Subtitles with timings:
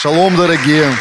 [0.00, 0.94] Шалом, дорогие.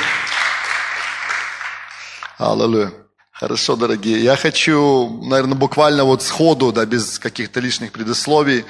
[2.40, 2.92] Аллилуйя.
[3.32, 4.24] Хорошо, дорогие.
[4.24, 8.66] Я хочу, наверное, буквально вот сходу, да, без каких-то лишних предисловий,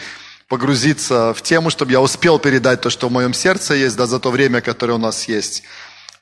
[0.50, 4.20] погрузиться в тему, чтобы я успел передать то, что в моем сердце есть, да, за
[4.20, 5.64] то время, которое у нас есть.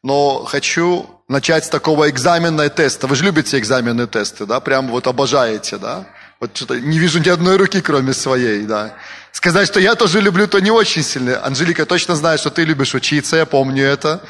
[0.03, 3.07] Но хочу начать с такого экзаменного теста.
[3.07, 4.59] Вы же любите экзаменные тесты, да?
[4.59, 6.05] Прям вот обожаете, да?
[6.45, 8.93] Вот что-то не вижу ни одной руки, кроме своей, да.
[9.31, 11.43] Сказать, что я тоже люблю, то не очень сильно.
[11.43, 14.21] Анжелика точно знает, что ты любишь учиться, я помню это.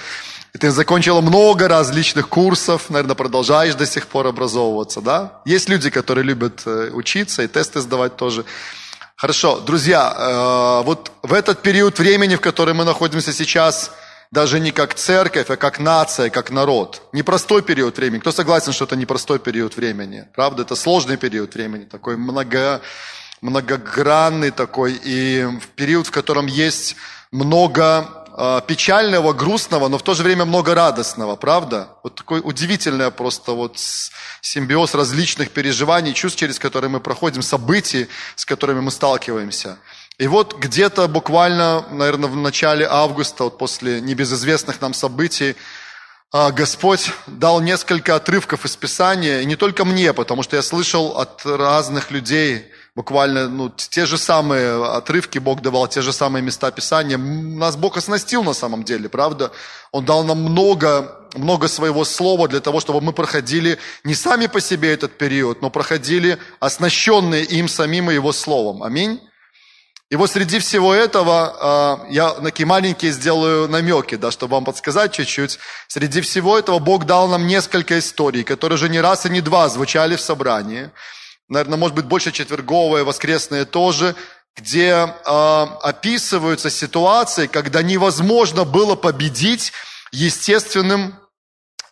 [0.54, 5.42] И ты закончила много различных курсов, наверное, продолжаешь до сих пор образовываться, да?
[5.44, 8.46] Есть люди, которые любят э, учиться и тесты сдавать тоже.
[9.18, 13.92] Хорошо, друзья, э, вот в этот период времени, в котором мы находимся сейчас,
[14.36, 17.02] даже не как церковь, а как нация, как народ.
[17.14, 18.20] Непростой период времени.
[18.20, 20.28] Кто согласен, что это непростой период времени?
[20.36, 22.82] Правда, это сложный период времени, такой много,
[23.42, 26.98] многогранный такой, и в период, в котором есть
[27.32, 31.88] много а, печального, грустного, но в то же время много радостного, правда?
[32.04, 33.78] Вот такой удивительный просто вот
[34.42, 39.78] симбиоз различных переживаний, чувств, через которые мы проходим, событий, с которыми мы сталкиваемся.
[40.18, 45.56] И вот где-то буквально, наверное, в начале августа, вот после небезызвестных нам событий,
[46.32, 51.18] а, Господь дал несколько отрывков из Писания, и не только мне, потому что я слышал
[51.18, 56.72] от разных людей, буквально ну, те же самые отрывки Бог давал, те же самые места
[56.72, 57.18] Писания.
[57.18, 59.52] Нас Бог оснастил на самом деле, правда?
[59.92, 64.62] Он дал нам много, много своего слова для того, чтобы мы проходили не сами по
[64.62, 68.82] себе этот период, но проходили оснащенные им самим и его словом.
[68.82, 69.20] Аминь.
[70.12, 75.14] И вот среди всего этого а, я такие маленькие сделаю намеки, да, чтобы вам подсказать
[75.14, 75.58] чуть-чуть.
[75.88, 79.68] Среди всего этого Бог дал нам несколько историй, которые уже не раз и не два
[79.68, 80.92] звучали в собрании
[81.50, 84.16] наверное, может быть, больше четверговые, воскресные тоже,
[84.56, 89.72] где э, описываются ситуации, когда невозможно было победить
[90.12, 91.20] естественным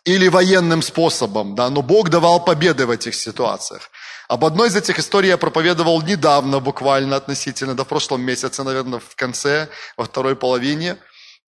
[0.04, 3.90] или военным способом, да, но Бог давал победы в этих ситуациях.
[4.28, 9.00] Об одной из этих историй я проповедовал недавно, буквально относительно, да, в прошлом месяце, наверное,
[9.00, 10.96] в конце, во второй половине.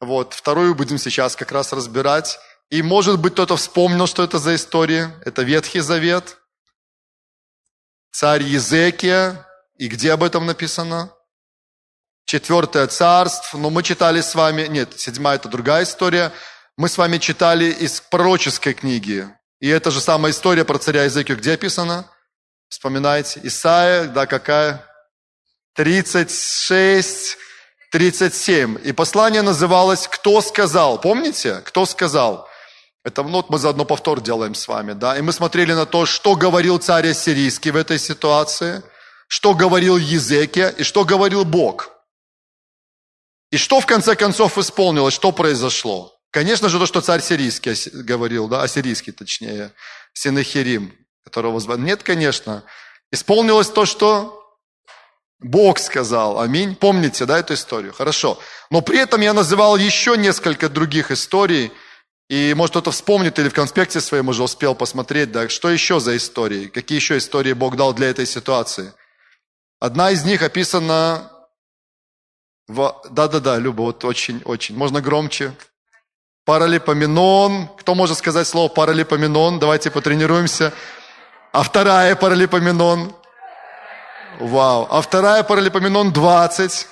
[0.01, 2.39] Вот, вторую будем сейчас как раз разбирать.
[2.69, 5.15] И, может быть, кто-то вспомнил, что это за история.
[5.25, 6.37] Это Ветхий Завет
[8.11, 9.47] царь Езекия.
[9.79, 11.13] И где об этом написано?
[12.25, 13.59] Четвертое царство.
[13.59, 14.67] Но мы читали с вами...
[14.67, 16.33] Нет, седьмая– это другая история.
[16.77, 19.29] Мы с вами читали из пророческой книги.
[19.61, 22.11] И эта же самая история про царя Езекию где описана?
[22.69, 23.41] Вспоминайте.
[23.43, 24.85] Исаия, да, какая?
[25.75, 27.37] 36,
[27.93, 28.79] 37.
[28.85, 31.01] И послание называлось «Кто сказал?».
[31.01, 31.63] Помните?
[31.65, 32.49] «Кто сказал?».
[33.05, 35.17] Это ну, вот мы заодно повтор делаем с вами, да.
[35.17, 38.83] И мы смотрели на то, что говорил царь Ассирийский в этой ситуации,
[39.29, 41.91] что говорил Езекия и что говорил Бог.
[43.53, 46.19] И что в конце концов исполнилось, что произошло?
[46.33, 49.73] Конечно же, то, что царь сирийский говорил, да, ассирийский точнее,
[50.13, 50.93] Синахирим,
[51.27, 51.81] которого звали.
[51.81, 52.63] Нет, конечно.
[53.13, 54.43] Исполнилось то, что
[55.41, 56.41] Бог сказал.
[56.41, 56.75] Аминь.
[56.75, 57.93] Помните, да, эту историю?
[57.93, 58.39] Хорошо.
[58.71, 61.71] Но при этом я называл еще несколько других историй–
[62.29, 66.17] и может кто-то вспомнит или в конспекте своем уже успел посмотреть, да, что еще за
[66.17, 68.93] истории, какие еще истории Бог дал для этой ситуации.
[69.79, 71.31] Одна из них описана.
[72.69, 74.77] Да-да-да, Люба, вот очень-очень.
[74.77, 75.53] Можно громче.
[76.45, 77.69] Паралипоменон.
[77.79, 79.61] Кто может сказать слово паралипоменон?
[79.61, 80.73] Давайте потренируемся.
[81.57, 83.15] А вторая паралипоменон.
[84.39, 84.87] Вау.
[84.91, 86.87] А вторая паралипоменон 20.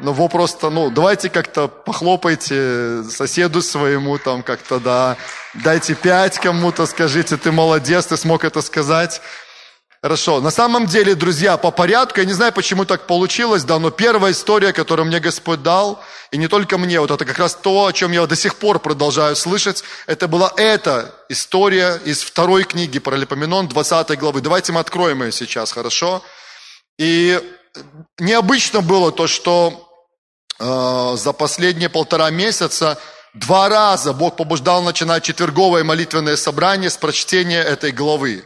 [0.00, 5.16] Ну, вы просто, ну, давайте как-то похлопайте соседу своему, там, как-то, да,
[5.54, 9.22] дайте пять кому-то, скажите, ты молодец, ты смог это сказать.
[10.02, 10.40] Хорошо.
[10.40, 14.32] На самом деле, друзья, по порядку, я не знаю, почему так получилось, да, но первая
[14.32, 16.02] история, которую мне Господь дал,
[16.32, 18.80] и не только мне, вот это как раз то, о чем я до сих пор
[18.80, 24.40] продолжаю слышать, это была эта история из второй книги про Липоменон, 20 главы.
[24.40, 26.20] Давайте мы откроем ее сейчас, хорошо?
[26.98, 27.40] И
[28.18, 29.88] необычно было то, что
[30.58, 32.98] э, за последние полтора месяца
[33.34, 38.44] два раза Бог побуждал начинать четверговое молитвенное собрание с прочтения этой главы.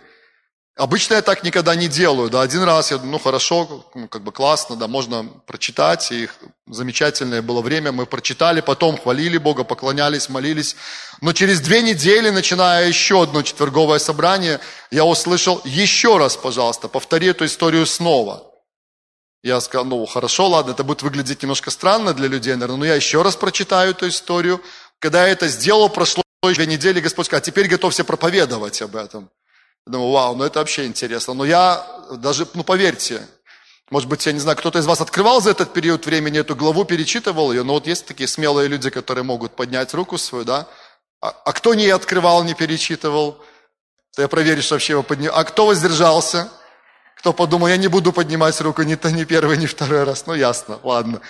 [0.77, 2.29] Обычно я так никогда не делаю.
[2.29, 6.13] Да, один раз я, ну хорошо, ну, как бы классно, да, можно прочитать.
[6.13, 6.29] И
[6.67, 10.77] замечательное было время, мы прочитали, потом хвалили Бога, поклонялись, молились.
[11.23, 17.29] Но через две недели, начиная еще одно четверговое собрание, я услышал еще раз, пожалуйста, повтори
[17.29, 18.45] эту историю снова.
[19.43, 22.97] Я сказал, ну хорошо, ладно, это будет выглядеть немножко странно для людей, наверное, но я
[22.97, 24.61] еще раз прочитаю эту историю.
[24.99, 29.31] Когда я это сделал, прошло две недели, Господь сказал, а теперь готовься проповедовать об этом.
[29.87, 31.35] Думаю, вау, ну это вообще интересно.
[31.35, 33.27] Но я даже, ну поверьте,
[33.89, 36.85] Может быть, я не знаю, кто-то из вас открывал за этот период времени эту главу,
[36.85, 40.67] перечитывал ее, но вот есть такие смелые люди, которые могут поднять руку свою, да?
[41.21, 43.39] А, а кто не открывал, не перечитывал?
[44.17, 45.33] То я проверю, что вообще его поднял.
[45.35, 46.49] А кто воздержался?
[47.19, 50.27] Кто подумал, я не буду поднимать руку ни то, ни первый, ни второй раз.
[50.27, 51.21] Ну, ясно, ладно.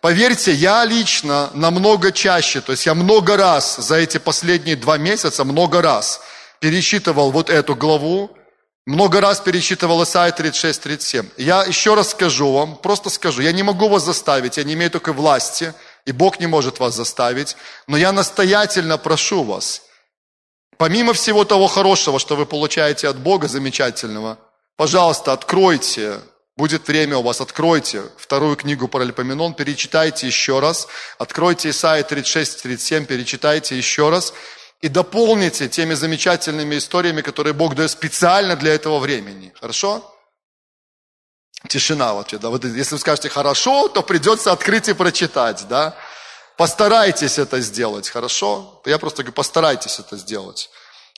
[0.00, 5.42] Поверьте, я лично намного чаще, то есть я много раз за эти последние два месяца,
[5.42, 6.20] много раз
[6.60, 8.30] пересчитывал вот эту главу,
[8.86, 11.26] много раз пересчитывал Исайя 36-37.
[11.36, 14.90] Я еще раз скажу вам, просто скажу, я не могу вас заставить, я не имею
[14.90, 15.74] такой власти,
[16.06, 17.56] и Бог не может вас заставить,
[17.86, 19.82] но я настоятельно прошу вас,
[20.78, 24.38] помимо всего того хорошего, что вы получаете от Бога замечательного,
[24.76, 26.20] пожалуйста, откройте
[26.58, 33.76] Будет время у вас, откройте вторую книгу Паралипоменон, перечитайте еще раз, откройте Исайя 36-37, перечитайте
[33.76, 34.34] еще раз
[34.80, 39.52] и дополните теми замечательными историями, которые Бог дает специально для этого времени.
[39.60, 40.14] Хорошо?
[41.68, 42.50] Тишина вот да.
[42.50, 45.96] Вот если вы скажете хорошо, то придется открыть и прочитать, да?
[46.56, 48.80] Постарайтесь это сделать, хорошо?
[48.84, 50.70] Я просто говорю, постарайтесь это сделать.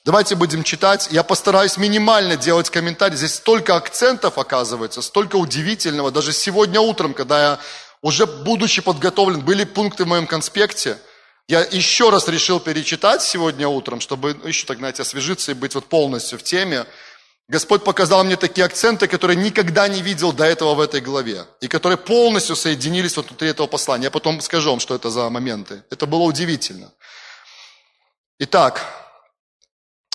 [0.05, 1.09] Давайте будем читать.
[1.11, 3.19] Я постараюсь минимально делать комментарий.
[3.19, 6.11] Здесь столько акцентов оказывается, столько удивительного.
[6.11, 7.59] Даже сегодня утром, когда я
[8.01, 10.97] уже будучи подготовлен, были пункты в моем конспекте,
[11.51, 15.75] я еще раз решил перечитать сегодня утром, чтобы ну, еще так, знаете, освежиться и быть
[15.75, 16.87] вот полностью в теме.
[17.49, 21.67] Господь показал мне такие акценты, которые никогда не видел до этого в этой главе, и
[21.67, 24.05] которые полностью соединились вот внутри этого послания.
[24.05, 25.83] Я потом скажу вам, что это за моменты.
[25.91, 26.93] Это было удивительно.
[28.39, 28.87] Итак,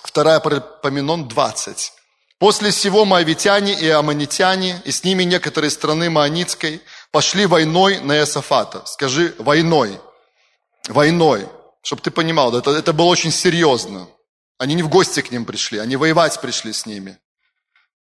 [0.02, 1.92] Вторая Парменон 20.
[2.38, 6.80] После всего моавитяне и аммонитяне, и с ними некоторые страны Маанитской,
[7.10, 8.86] пошли войной на Иосафата.
[8.86, 10.00] Скажи, войной.
[10.88, 11.48] Войной.
[11.82, 14.08] Чтобы ты понимал, это, это было очень серьезно.
[14.58, 17.18] Они не в гости к ним пришли, они воевать пришли с ними.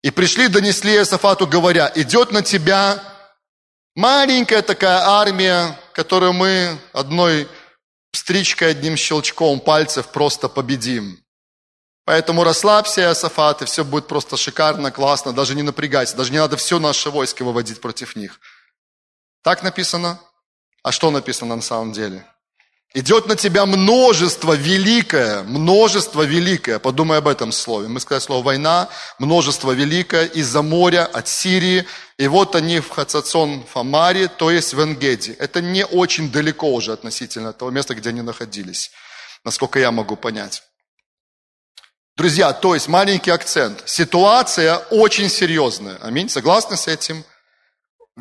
[0.03, 3.01] И пришли, донесли Иосафату, говоря, идет на тебя
[3.95, 7.47] маленькая такая армия, которую мы одной
[8.13, 11.23] стричкой, одним щелчком пальцев просто победим.
[12.03, 16.57] Поэтому расслабься, Иосафат, и все будет просто шикарно, классно, даже не напрягайся, даже не надо
[16.57, 18.39] все наше войско выводить против них.
[19.43, 20.19] Так написано?
[20.83, 22.25] А что написано на самом деле?
[22.93, 26.77] Идет на тебя множество великое, множество великое.
[26.77, 27.87] Подумай об этом слове.
[27.87, 31.85] Мы сказали слово война, множество великое из-за моря, от Сирии.
[32.17, 35.31] И вот они в Хацацон Фамаре, то есть в Энгеде.
[35.39, 38.91] Это не очень далеко уже относительно того места, где они находились,
[39.45, 40.61] насколько я могу понять.
[42.17, 43.83] Друзья, то есть маленький акцент.
[43.85, 45.97] Ситуация очень серьезная.
[46.01, 46.27] Аминь.
[46.27, 47.23] Согласны с этим?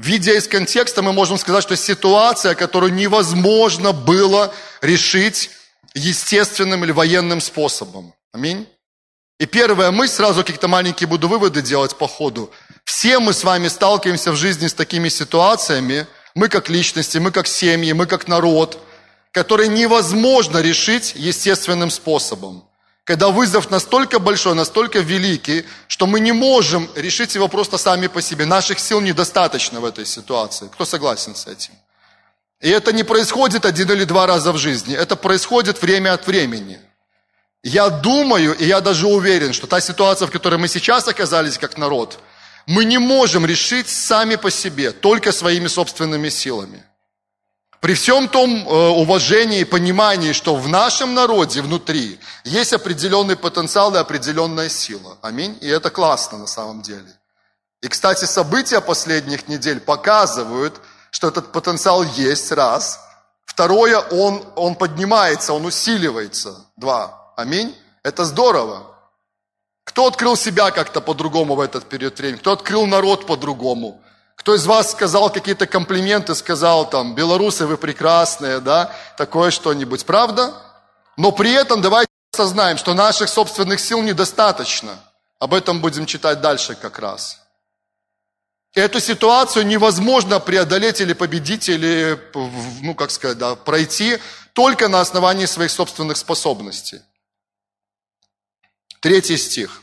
[0.03, 4.51] Видя из контекста, мы можем сказать, что ситуация, которую невозможно было
[4.81, 5.51] решить
[5.93, 8.15] естественным или военным способом.
[8.33, 8.67] Аминь.
[9.39, 12.51] И первая мысль, сразу какие-то маленькие буду выводы делать по ходу.
[12.85, 17.47] Все мы с вами сталкиваемся в жизни с такими ситуациями, мы как личности, мы как
[17.47, 18.83] семьи, мы как народ,
[19.33, 22.65] которые невозможно решить естественным способом
[23.11, 28.23] когда вызов настолько большой, настолько великий, что мы не можем решить его просто сами по
[28.23, 28.47] себе.
[28.47, 30.69] Наших сил недостаточно в этой ситуации.
[30.69, 31.73] Кто согласен с этим?
[32.61, 36.79] И это не происходит один или два раза в жизни, это происходит время от времени.
[37.65, 41.79] Я думаю, и я даже уверен, что та ситуация, в которой мы сейчас оказались как
[41.79, 42.21] народ,
[42.67, 46.85] мы не можем решить сами по себе, только своими собственными силами.
[47.81, 53.95] При всем том э, уважении и понимании, что в нашем народе внутри есть определенный потенциал
[53.95, 55.17] и определенная сила.
[55.23, 55.57] Аминь.
[55.63, 57.09] И это классно на самом деле.
[57.81, 60.79] И, кстати, события последних недель показывают,
[61.11, 63.01] что этот потенциал есть, раз.
[63.47, 67.33] Второе, он, он поднимается, он усиливается, два.
[67.37, 67.75] Аминь.
[68.03, 68.95] Это здорово.
[69.85, 72.39] Кто открыл себя как-то по-другому в этот период времени?
[72.39, 74.03] Кто открыл народ по-другому?
[74.41, 80.55] Кто из вас сказал какие-то комплименты, сказал там, белорусы, вы прекрасные, да, такое что-нибудь, правда?
[81.19, 84.99] Но при этом давайте осознаем, что наших собственных сил недостаточно.
[85.39, 87.39] Об этом будем читать дальше как раз.
[88.73, 92.19] Эту ситуацию невозможно преодолеть или победить, или,
[92.81, 94.17] ну, как сказать, да, пройти
[94.55, 97.03] только на основании своих собственных способностей.
[99.01, 99.83] Третий стих.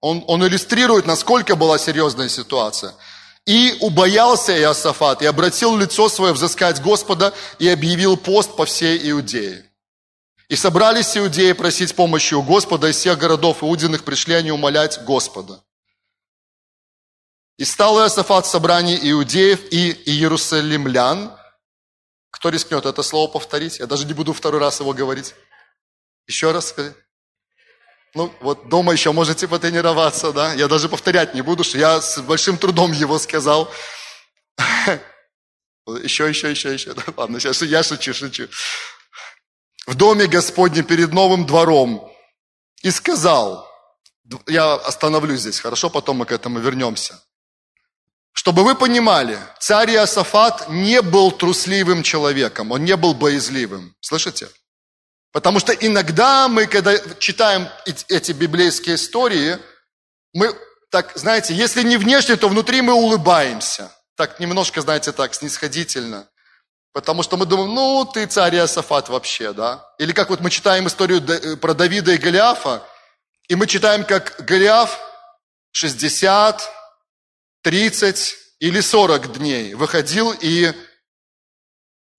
[0.00, 2.96] Он, он иллюстрирует, насколько была серьезная ситуация–
[3.46, 9.68] и убоялся Иосафат, и обратил лицо свое взыскать Господа, и объявил пост по всей Иудее.
[10.48, 15.64] И собрались иудеи просить помощи у Господа, из всех городов иудиных пришли они умолять Господа.
[17.56, 21.34] И стал Иосафат в собрании иудеев и иерусалимлян.
[22.30, 23.78] Кто рискнет это слово повторить?
[23.78, 25.34] Я даже не буду второй раз его говорить.
[26.26, 26.94] Еще раз скажи.
[28.14, 30.52] Ну, вот дома еще можете потренироваться, да?
[30.52, 33.72] Я даже повторять не буду, что я с большим трудом его сказал.
[36.02, 36.94] Еще, еще, еще, еще.
[37.16, 38.48] Ладно, сейчас я шучу, шучу.
[39.86, 42.08] В доме Господнем перед новым двором.
[42.82, 43.68] И сказал,
[44.46, 47.20] я остановлюсь здесь, хорошо, потом мы к этому вернемся.
[48.32, 53.94] Чтобы вы понимали, царь Иосафат не был трусливым человеком, он не был боязливым.
[54.00, 54.48] Слышите?
[55.32, 57.68] Потому что иногда мы, когда читаем
[58.08, 59.58] эти библейские истории,
[60.34, 60.54] мы
[60.90, 63.90] так, знаете, если не внешне, то внутри мы улыбаемся.
[64.16, 66.28] Так немножко, знаете, так, снисходительно.
[66.92, 69.86] Потому что мы думаем, ну, ты царь Иосафат вообще, да?
[69.98, 72.86] Или как вот мы читаем историю э, про Давида и Голиафа,
[73.48, 75.00] и мы читаем, как Голиаф
[75.72, 76.70] 60,
[77.62, 80.74] 30 или 40 дней выходил и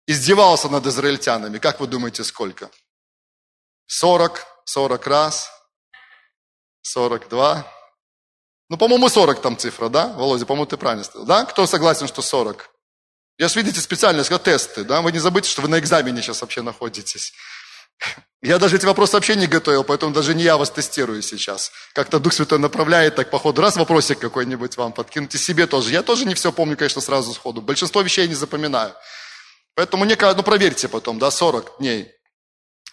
[0.07, 1.59] издевался над израильтянами.
[1.59, 2.71] Как вы думаете, сколько?
[3.93, 5.51] 40, 40 раз,
[6.81, 7.71] 42.
[8.69, 10.07] Ну, по-моему, 40 там цифра, да?
[10.07, 11.27] Володя, по-моему, ты правильно сказал.
[11.27, 11.45] Да?
[11.45, 12.71] Кто согласен, что 40?
[13.37, 15.01] Я же, видите, специально сказал тесты, да?
[15.01, 17.33] Вы не забудьте, что вы на экзамене сейчас вообще находитесь.
[18.41, 21.71] Я даже эти вопросы вообще не готовил, поэтому даже не я вас тестирую сейчас.
[21.93, 23.61] Как-то Дух Святой направляет так по ходу.
[23.61, 25.91] Раз вопросик какой-нибудь вам подкинуть, и себе тоже.
[25.91, 27.61] Я тоже не все помню, конечно, сразу сходу.
[27.61, 28.95] Большинство вещей не запоминаю.
[29.75, 32.11] Поэтому мне, ну проверьте потом, да, 40 дней.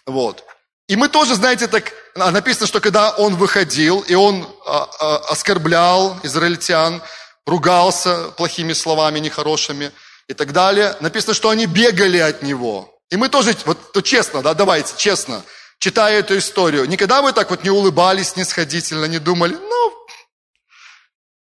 [0.05, 0.45] Вот.
[0.91, 5.17] И мы тоже, знаете, так а, написано, что когда он выходил, и он а, а,
[5.31, 7.01] оскорблял израильтян,
[7.45, 9.93] ругался плохими словами, нехорошими
[10.27, 12.93] и так далее, написано, что они бегали от него.
[13.09, 15.43] И мы тоже, вот то честно, да, давайте, честно,
[15.79, 19.93] читая эту историю, никогда вы так вот не улыбались нисходительно, не думали, ну,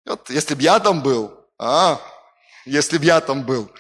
[0.05, 1.99] вот, если бы я там был, а,
[2.67, 3.71] если бы я там был.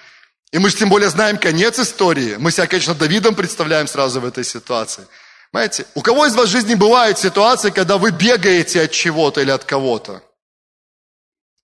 [0.52, 2.36] И мы же тем более знаем конец истории.
[2.38, 5.06] Мы себя, конечно, Давидом представляем сразу в этой ситуации–
[5.52, 9.50] Понимаете, у кого из вас в жизни бывают ситуации, когда вы бегаете от чего-то или
[9.50, 10.22] от кого-то?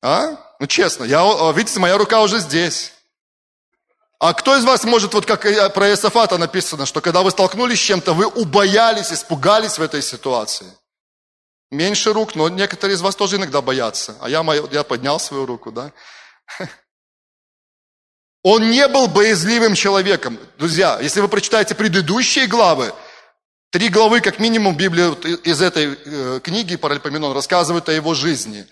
[0.03, 0.37] А?
[0.59, 2.93] Ну честно, я, видите, моя рука уже здесь.
[4.19, 5.43] А кто из вас может, вот как
[5.75, 10.67] про Иосафата написано, что когда вы столкнулись с чем-то, вы убоялись, испугались в этой ситуации?
[11.71, 14.17] Меньше рук, но некоторые из вас тоже иногда боятся.
[14.21, 15.93] А я, я поднял свою руку, да?
[18.43, 20.39] Он не был боязливым человеком.
[20.57, 22.95] Друзья, если вы прочитаете предыдущие главы,
[23.71, 25.11] Три главы, как минимум, Библия
[25.45, 28.67] из этой э, книги Паральпоменон рассказывает о его жизни.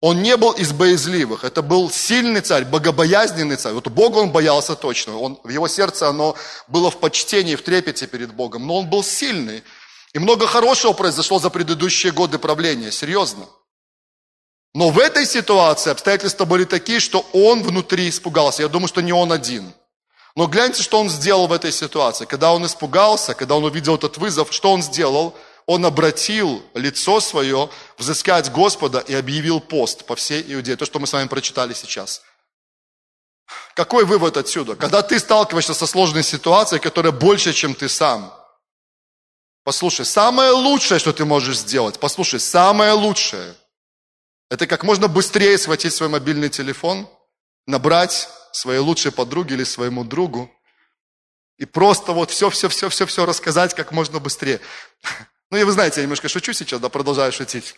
[0.00, 1.44] Он не был из боязливых.
[1.44, 3.72] Это был сильный царь, богобоязненный царь.
[3.72, 5.18] Вот Бога он боялся точно.
[5.18, 6.36] Он, в его сердце оно
[6.68, 8.66] было в почтении, в трепете перед Богом.
[8.66, 9.64] Но он был сильный.
[10.12, 12.92] И много хорошего произошло за предыдущие годы правления.
[12.92, 13.46] Серьезно.
[14.72, 18.62] Но в этой ситуации обстоятельства были такие, что он внутри испугался.
[18.62, 19.72] Я думаю, что не он один.
[20.38, 22.24] Но гляньте, что он сделал в этой ситуации.
[22.24, 25.36] Когда он испугался, когда он увидел этот вызов, что он сделал?
[25.66, 30.76] Он обратил лицо свое взыскать Господа и объявил пост по всей Иудее.
[30.76, 32.22] То, что мы с вами прочитали сейчас.
[33.74, 34.76] Какой вывод отсюда?
[34.76, 38.32] Когда ты сталкиваешься со сложной ситуацией, которая больше, чем ты сам.
[39.64, 43.56] Послушай, самое лучшее, что ты можешь сделать, послушай, самое лучшее,
[44.50, 47.08] это как можно быстрее схватить свой мобильный телефон,
[47.68, 50.50] набрать своей лучшей подруге или своему другу
[51.58, 54.60] и просто вот все-все-все-все-все рассказать как можно быстрее.
[55.50, 57.74] Ну и вы знаете, я немножко шучу сейчас, да, продолжаю шутить.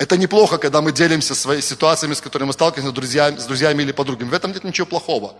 [0.00, 3.84] Это неплохо, когда мы делимся своими ситуациями, с которыми мы сталкиваемся с друзьями, с друзьями
[3.84, 4.30] или подругами.
[4.30, 5.36] В этом нет ничего плохого.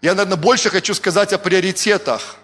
[0.00, 2.36] Я, наверное, больше хочу сказать о приоритетах.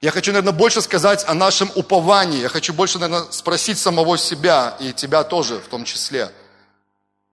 [0.00, 2.40] Я хочу, наверное, больше сказать о нашем уповании.
[2.40, 6.32] Я хочу больше, наверное, спросить самого себя и тебя тоже в том числе.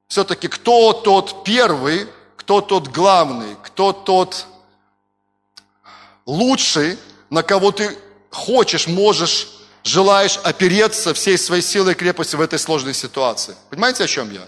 [0.10, 2.10] Все-таки кто тот первый,
[2.46, 4.46] кто тот главный, кто тот
[6.28, 7.00] лучший,
[7.32, 7.98] на кого ты
[8.30, 9.48] хочешь, можешь,
[9.84, 13.56] желаешь опереться всей своей силой и крепостью в этой сложной ситуации.
[13.72, 14.42] Понимаете, о чем я?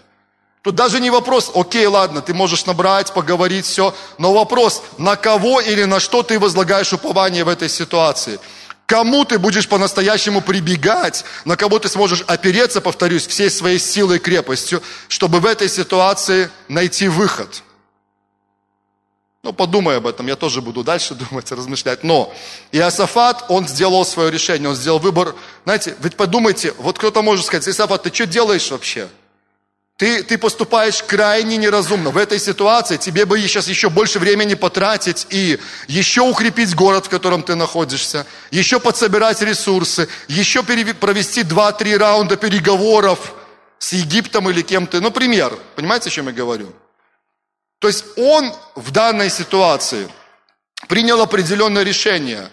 [0.61, 5.59] Тут даже не вопрос, окей, ладно, ты можешь набрать, поговорить, все, но вопрос, на кого
[5.59, 8.39] или на что ты возлагаешь упование в этой ситуации.
[8.85, 14.19] Кому ты будешь по-настоящему прибегать, на кого ты сможешь опереться, повторюсь, всей своей силой и
[14.19, 17.63] крепостью, чтобы в этой ситуации найти выход–
[19.43, 22.03] ну, подумай об этом, я тоже буду дальше думать, размышлять.
[22.03, 22.33] Но
[22.71, 25.35] Иосафат, он сделал свое решение, он сделал выбор.
[25.63, 29.07] Знаете, ведь подумайте, вот кто-то может сказать, Иосафат, ты что делаешь вообще?
[29.97, 32.11] Ты, ты поступаешь крайне неразумно.
[32.11, 37.09] В этой ситуации тебе бы сейчас еще больше времени потратить и еще укрепить город, в
[37.09, 43.33] котором ты находишься, еще подсобирать ресурсы, еще провести 2-3 раунда переговоров
[43.79, 45.01] с Египтом или кем-то.
[45.01, 45.57] Ну, пример.
[45.75, 46.71] Понимаете, о чем я говорю?
[47.79, 50.09] То есть он в данной ситуации
[50.87, 52.49] принял определенное решение.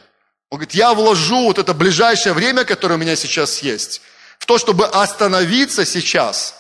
[0.51, 4.03] Он говорит, я вложу вот это ближайшее время, которое у меня сейчас есть,
[4.39, 6.55] в то, чтобы остановиться сейчас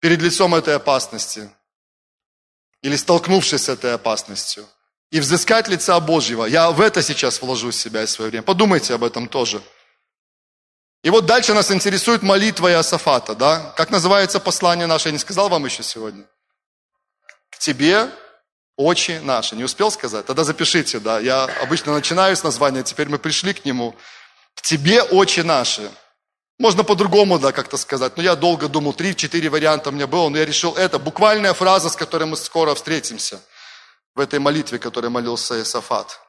[0.00, 1.50] перед лицом этой опасности.
[2.82, 4.66] или столкнувшись с этой опасностью,
[5.10, 6.44] и взыскать лица Божьего.
[6.46, 8.44] Я в это сейчас вложу себя и свое время.
[8.44, 9.60] Подумайте об этом тоже.
[11.02, 13.72] И вот дальше нас интересует молитва Иосафата, да?
[13.76, 15.08] Как называется послание наше?
[15.08, 16.24] Я не сказал вам еще сегодня.
[17.56, 18.10] К тебе
[18.76, 19.56] очи наши.
[19.56, 20.26] Не успел сказать?
[20.26, 21.18] Тогда запишите, да.
[21.18, 23.96] Я обычно начинаю с названия, теперь мы пришли к нему.
[24.54, 25.90] К тебе очи наши.
[26.58, 28.18] Можно по-другому, да, как-то сказать.
[28.18, 30.98] Но я долго думал, три-четыре варианта у меня было, но я решил это.
[30.98, 33.40] Буквальная фраза, с которой мы скоро встретимся
[34.14, 36.20] в этой молитве, которой молился Иосафат.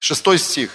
[0.00, 0.72] Шестой стих.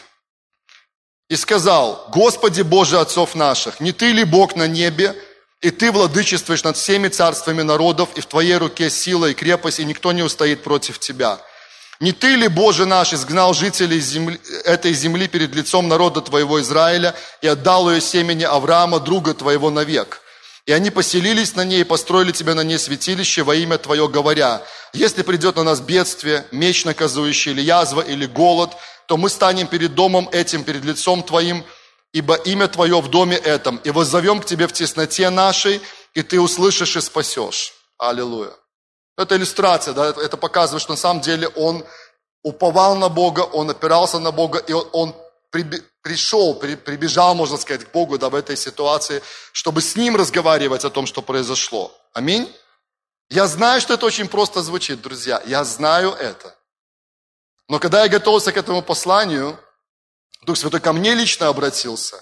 [1.27, 5.21] «И сказал, Господи Боже отцов наших, не Ты ли Бог на небе,
[5.61, 9.85] и Ты владычествуешь над всеми царствами народов, и в Твоей руке сила и крепость, и
[9.85, 11.39] никто не устоит против Тебя.
[11.99, 17.15] Не Ты ли, Боже наш, изгнал жителей земли, этой земли перед лицом народа Твоего Израиля
[17.41, 20.21] и отдал ее семени Авраама, друга Твоего, навек?»
[20.65, 24.61] И они поселились на ней и построили тебе на ней святилище во имя Твое, говоря,
[24.93, 28.71] если придет на нас бедствие, меч наказующий, или язва, или голод,
[29.07, 31.63] то мы станем перед домом этим, перед лицом Твоим,
[32.13, 35.81] ибо имя Твое в доме этом, и воззовем к Тебе в тесноте нашей,
[36.13, 37.73] и Ты услышишь и спасешь.
[37.97, 38.51] Аллилуйя.
[39.17, 41.85] Это иллюстрация, да, это показывает, что на самом деле он
[42.43, 45.15] уповал на Бога, он опирался на Бога, и он
[46.01, 50.89] пришел, прибежал, можно сказать, к Богу да, в этой ситуации, чтобы с Ним разговаривать о
[50.89, 51.95] том, что произошло.
[52.13, 52.51] Аминь.
[53.29, 55.41] Я знаю, что это очень просто звучит, друзья.
[55.45, 56.55] Я знаю это.
[57.67, 59.57] Но когда я готовился к этому посланию,
[60.41, 62.17] Дух Святой ко мне лично обратился.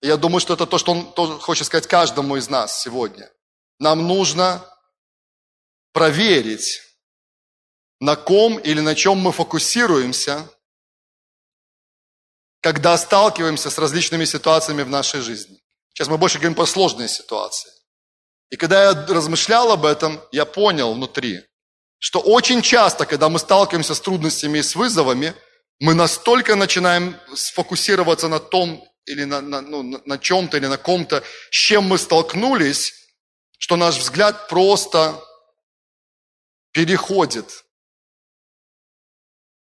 [0.00, 3.30] Я думаю, что это то, что Он хочет сказать каждому из нас сегодня.
[3.78, 4.64] Нам нужно
[5.92, 6.80] проверить,
[8.00, 10.48] на ком или на чем мы фокусируемся–
[12.62, 15.58] когда сталкиваемся с различными ситуациями в нашей жизни.
[15.92, 17.70] Сейчас мы больше говорим про сложные ситуации.
[18.50, 21.42] И когда я размышлял об этом, я понял внутри,
[21.98, 25.34] что очень часто, когда мы сталкиваемся с трудностями и с вызовами,
[25.82, 31.24] мы настолько начинаем сфокусироваться на том или на, на, ну, на чем-то или на ком-то,
[31.50, 32.94] с чем мы столкнулись,
[33.58, 35.20] что наш взгляд просто
[36.72, 37.64] переходит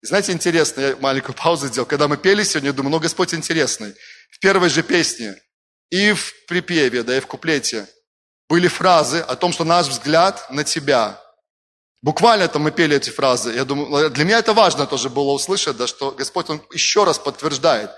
[0.02, 1.88] знаете, интересно, я маленькую паузу сделал.
[1.88, 3.94] Когда мы пели сегодня, я думаю, ну, Господь интересный.
[4.30, 5.36] В первой же песне
[5.90, 7.88] и в припеве, да, и в куплете
[8.48, 11.22] были фразы о том, что наш взгляд на Тебя.
[12.08, 13.54] Буквально там мы пели эти фразы.
[13.54, 17.20] Я думаю, для меня это важно тоже было услышать, да, что Господь, Он еще раз
[17.20, 17.92] подтверждает.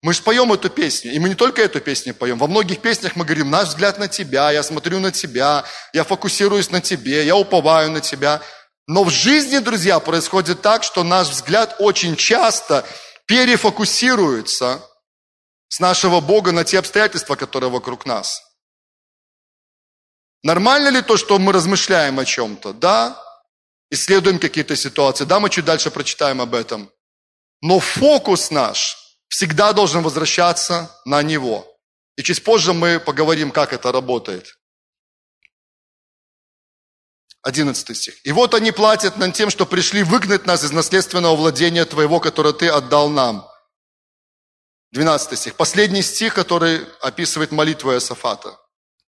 [0.00, 2.38] Мы же поем эту песню, и мы не только эту песню поем.
[2.38, 6.70] Во многих песнях мы говорим, наш взгляд на Тебя, я смотрю на Тебя, я фокусируюсь
[6.70, 8.40] на Тебе, я уповаю на Тебя.
[8.86, 12.84] Но в жизни, друзья, происходит так, что наш взгляд очень часто
[13.26, 14.80] перефокусируется
[15.66, 18.40] с нашего Бога на те обстоятельства, которые вокруг нас.
[20.44, 22.72] Нормально ли то, что мы размышляем о чем-то?
[22.72, 23.24] Да.
[23.90, 25.24] Исследуем какие-то ситуации.
[25.24, 26.90] Да, мы чуть дальше прочитаем об этом.
[27.60, 28.96] Но фокус наш
[29.28, 31.66] всегда должен возвращаться на Него.
[32.16, 34.58] И чуть позже мы поговорим, как это работает.
[37.42, 38.26] 11 стих.
[38.26, 42.52] «И вот они платят нам тем, что пришли выгнать нас из наследственного владения Твоего, которое
[42.52, 43.48] Ты отдал нам».
[44.92, 45.54] 12 стих.
[45.54, 48.58] Последний стих, который описывает молитву Иосафата.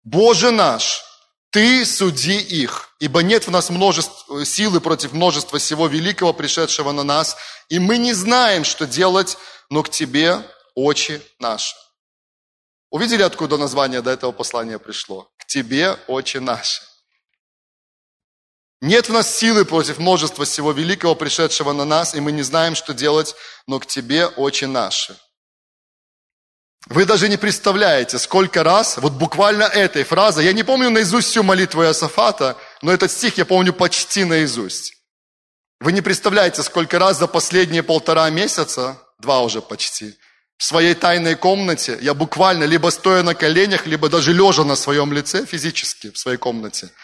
[0.04, 1.02] «Боже наш,
[1.50, 7.02] Ты суди их, ибо нет в нас множества, силы против множества всего великого, пришедшего на
[7.02, 7.36] нас,
[7.68, 9.36] и мы не знаем, что делать,
[9.68, 10.42] но к Тебе
[10.74, 11.74] очи наши».
[12.90, 15.28] Увидели, откуда название до этого послания пришло?
[15.38, 16.82] К Тебе очи наши.
[18.80, 22.74] Нет в нас силы против множества всего великого, пришедшего на нас, и мы не знаем,
[22.74, 23.34] что делать,
[23.66, 25.18] но к Тебе очи наши.
[26.86, 31.42] Вы даже не представляете, сколько раз, вот буквально этой фразой, я не помню наизусть всю
[31.42, 34.94] молитву Иосафата, но этот стих я помню почти наизусть.
[35.80, 40.16] Вы не представляете, сколько раз за последние полтора месяца, два уже почти,
[40.56, 45.12] в своей тайной комнате я буквально либо стоя на коленях, либо даже лежа на своем
[45.12, 46.90] лице физически в своей комнате–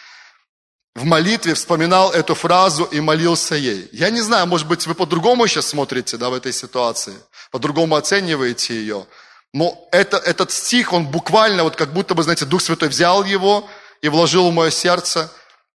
[0.97, 3.87] в молитве вспоминал эту фразу и молился ей.
[3.91, 7.13] Я не знаю, может быть, вы по-другому сейчас смотрите да, в этой ситуации,
[7.51, 9.05] по-другому оцениваете ее.
[9.53, 13.67] Но это, этот стих, он буквально, вот как будто бы, знаете, Дух Святой взял его
[14.01, 15.31] и вложил в мое сердце.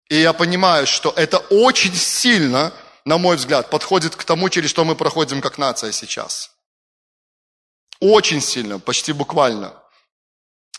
[0.09, 2.73] И я понимаю, что это очень сильно,
[3.05, 6.51] на мой взгляд, подходит к тому, через что мы проходим как нация сейчас.
[7.99, 9.73] Очень сильно, почти буквально.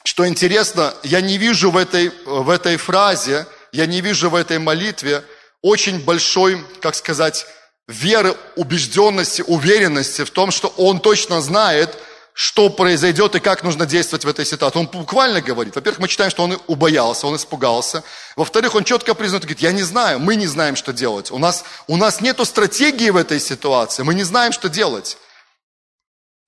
[0.05, 4.59] Что интересно, я не вижу в этой, в этой фразе, я не вижу в этой
[4.59, 5.24] молитве
[5.62, 7.46] очень большой, как сказать,
[7.87, 11.96] веры, убежденности, уверенности в том, что он точно знает,
[12.35, 14.79] что произойдет и как нужно действовать в этой ситуации.
[14.79, 15.75] Он буквально говорит.
[15.75, 18.03] Во-первых, мы читаем, что он убоялся, он испугался.
[18.37, 21.31] Во-вторых, он четко признает, говорит, я не знаю, мы не знаем, что делать.
[21.31, 25.18] У нас, у нас нет стратегии в этой ситуации, мы не знаем, что делать.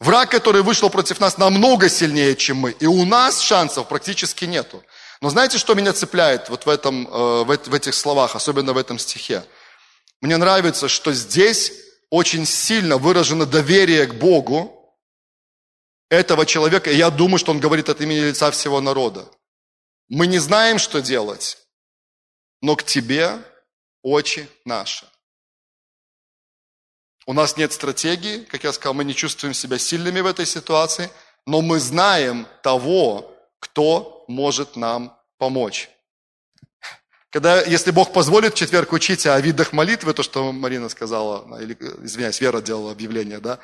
[0.00, 2.72] Враг, который вышел против нас, намного сильнее, чем мы.
[2.72, 4.82] И у нас шансов практически нету.
[5.20, 8.98] Но знаете, что меня цепляет вот в, этом, э, в этих словах, особенно в этом
[8.98, 9.44] стихе?
[10.20, 11.72] Мне нравится, что здесь
[12.10, 14.73] очень сильно выражено доверие к Богу
[16.14, 16.90] этого человека.
[16.90, 19.28] И я думаю, что он говорит от имени лица всего народа.
[20.08, 21.58] Мы не знаем, что делать,
[22.60, 23.38] но к тебе
[24.02, 25.06] очи наши.
[27.26, 31.10] У нас нет стратегии, как я сказал, мы не чувствуем себя сильными в этой ситуации,
[31.46, 35.88] но мы знаем того, кто может нам помочь.
[37.30, 41.76] Когда, если Бог позволит в четверг учить о видах молитвы, то, что Марина сказала, или,
[42.02, 43.58] извиняюсь, Вера делала объявление, да,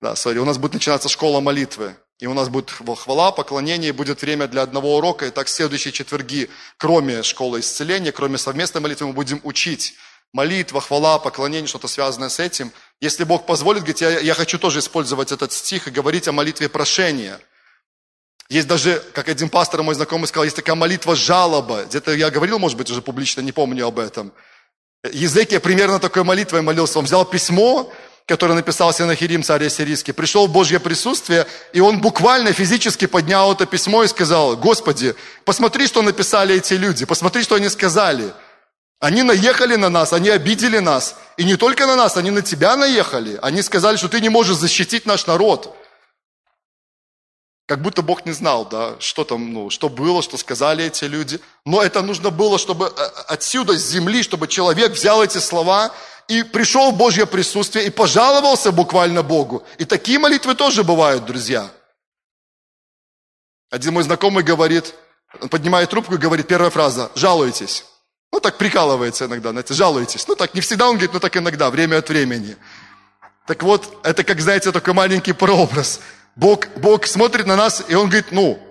[0.00, 4.22] да, сори, у нас будет начинаться школа молитвы, и у нас будет хвала, поклонение, будет
[4.22, 9.12] время для одного урока, и так следующие четверги, кроме школы исцеления, кроме совместной молитвы, мы
[9.12, 9.94] будем учить
[10.32, 12.72] молитва, хвала, поклонение, что-то связанное с этим.
[13.00, 16.68] Если Бог позволит, говорит, я, я хочу тоже использовать этот стих и говорить о молитве
[16.68, 17.40] прошения.
[18.48, 21.84] Есть даже, как один пастор мой знакомый сказал, есть такая молитва жалоба.
[21.84, 24.32] Где-то я говорил, может быть, уже публично, не помню об этом.
[25.12, 26.98] Языке примерно такой молитвой молился.
[26.98, 27.92] Он взял письмо,
[28.30, 33.66] которое написал Сенахирим, царь ассирийский, пришел в Божье присутствие, и он буквально физически поднял это
[33.66, 38.32] письмо и сказал, Господи, посмотри, что написали эти люди, посмотри, что они сказали.
[39.00, 41.16] Они наехали на нас, они обидели нас.
[41.38, 43.36] И не только на нас, они на тебя наехали.
[43.42, 45.74] Они сказали, что ты не можешь защитить наш народ.
[47.66, 51.40] Как будто Бог не знал, да, что там, ну, что было, что сказали эти люди.
[51.64, 55.92] Но это нужно было, чтобы э, отсюда, с земли, чтобы человек взял эти слова
[56.30, 59.64] и пришел в Божье присутствие и пожаловался буквально Богу.
[59.78, 61.68] И такие молитвы тоже бывают, друзья.
[63.68, 64.94] Один мой знакомый говорит,
[65.50, 67.84] поднимает трубку и говорит, первая фраза, жалуйтесь.
[68.32, 70.28] Ну, так прикалывается иногда, знаете, жалуетесь.
[70.28, 72.56] Ну, так не всегда он говорит, но так иногда, время от времени.
[73.48, 76.00] Так вот, это, как знаете, такой маленький прообраз.
[76.36, 78.62] Бог, Бог смотрит на нас, и Он говорит, ну,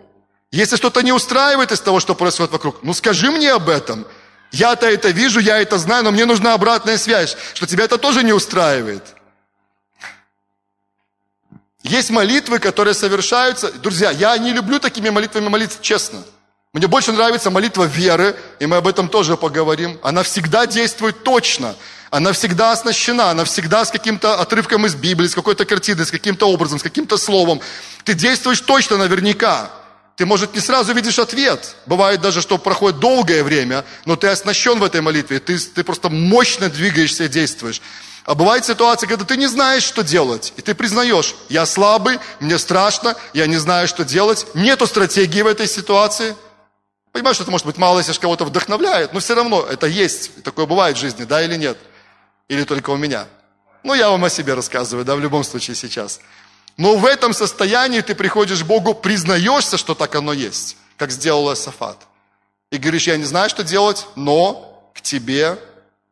[0.52, 4.08] если что-то не устраивает из того, что происходит вокруг, ну скажи мне об этом.
[4.52, 8.24] Я-то это вижу, я это знаю, но мне нужна обратная связь, что тебя это тоже
[8.24, 9.04] не устраивает.
[11.84, 13.72] Есть молитвы, которые совершаются.
[13.72, 16.24] Друзья, я не люблю такими молитвами молиться, честно.
[16.74, 20.00] Мне больше нравится молитва веры, и мы об этом тоже поговорим.
[20.04, 21.76] Она всегда действует точно.
[22.12, 26.50] Она всегда оснащена, она всегда с каким-то отрывком из Библии, с какой-то картиной, с каким-то
[26.50, 27.62] образом, с каким-то словом.
[28.04, 29.72] Ты действуешь точно наверняка.
[30.20, 31.78] Ты, может, не сразу видишь ответ.
[31.86, 35.40] Бывает даже, что проходит долгое время, но ты оснащен в этой молитве.
[35.40, 37.82] Ты, ты просто мощно двигаешься и действуешь.
[38.26, 40.52] А бывает ситуация, когда ты не знаешь, что делать.
[40.58, 44.46] И ты признаешь, я слабый, мне страшно, я не знаю, что делать.
[44.54, 46.36] Нету стратегии в этой ситуации–
[47.12, 50.44] Понимаешь, что это может быть мало, если кого-то вдохновляет, но все равно это есть.
[50.44, 51.76] Такое бывает в жизни, да или нет?
[52.50, 53.26] Или только у меня?
[53.82, 56.20] Ну, я вам о себе рассказываю, да, в любом случае сейчас.
[56.80, 61.54] Но в этом состоянии ты приходишь к Богу, признаешься, что так оно есть, как сделал
[61.54, 62.08] Сафат.
[62.72, 65.60] И говоришь, я не знаю, что делать, но к тебе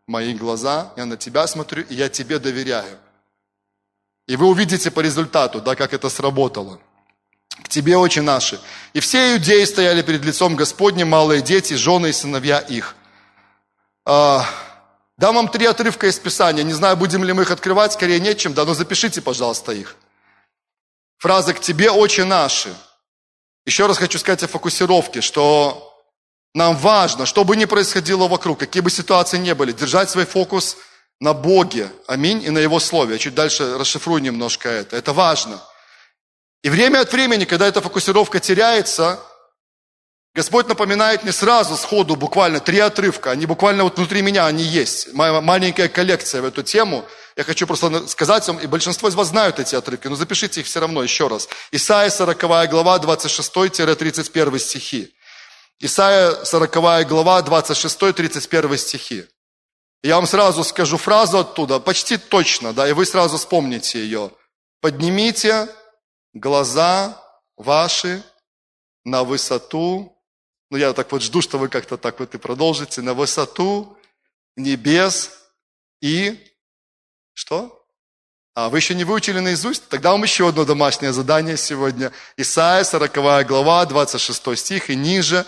[0.08, 2.97] мои глаза, я на тебя смотрю, и я тебе доверяю.
[4.27, 6.82] И вы увидите по результату, да, как это сработало
[7.63, 8.60] к Тебе, Отче наши.
[8.93, 12.95] И все иудеи стояли перед лицом Господним, малые дети, жены и сыновья их.
[14.06, 14.45] А,
[15.17, 16.63] дам вам три отрывка из Писания.
[16.63, 19.95] Не знаю, будем ли мы их открывать, скорее нечем, да, но запишите, пожалуйста, их.
[21.17, 22.73] Фраза «К Тебе, Отче наши».
[23.65, 25.93] Еще раз хочу сказать о фокусировке, что
[26.53, 30.77] нам важно, что бы ни происходило вокруг, какие бы ситуации ни были, держать свой фокус
[31.19, 33.13] на Боге, аминь, и на Его Слове.
[33.13, 34.95] Я чуть дальше расшифрую немножко это.
[34.95, 35.62] Это важно–
[36.63, 39.19] и время от времени, когда эта фокусировка теряется,
[40.35, 43.31] Господь напоминает не сразу, сходу, буквально три отрывка.
[43.31, 45.13] Они буквально вот внутри меня, они есть.
[45.13, 47.05] Моя маленькая коллекция в эту тему.
[47.35, 50.67] Я хочу просто сказать вам, и большинство из вас знают эти отрывки, но запишите их
[50.67, 51.47] все равно еще раз.
[51.71, 55.13] Исайя 40 глава, 26-31 стихи.
[55.79, 59.25] Исайя 40 глава, 26-31 стихи.
[60.03, 64.31] Я вам сразу скажу фразу оттуда, почти точно, да, и вы сразу вспомните ее.
[64.81, 65.67] Поднимите
[66.33, 67.23] глаза
[67.55, 68.23] ваши
[69.03, 70.16] на высоту,
[70.69, 73.97] ну я так вот жду, что вы как-то так вот и продолжите, на высоту
[74.56, 75.32] небес
[76.01, 76.43] и
[77.34, 77.86] что?
[78.56, 79.88] А, вы еще не выучили наизусть?
[79.88, 82.12] Тогда вам еще одно домашнее задание сегодня.
[82.38, 85.45] Исайя, 40 глава, 26 стих и ниже.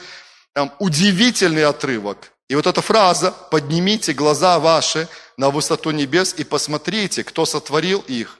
[0.53, 2.31] Там удивительный отрывок.
[2.47, 8.38] И вот эта фраза «поднимите глаза ваши на высоту небес и посмотрите, кто сотворил их».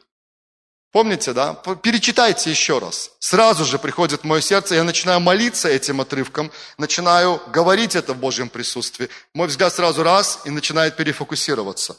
[0.92, 1.54] Помните, да?
[1.54, 3.12] Перечитайте еще раз.
[3.20, 8.18] Сразу же приходит в мое сердце, я начинаю молиться этим отрывком, начинаю говорить это в
[8.18, 9.10] Божьем присутствии.
[9.36, 11.96] Мой взгляд сразу раз и начинает перефокусироваться.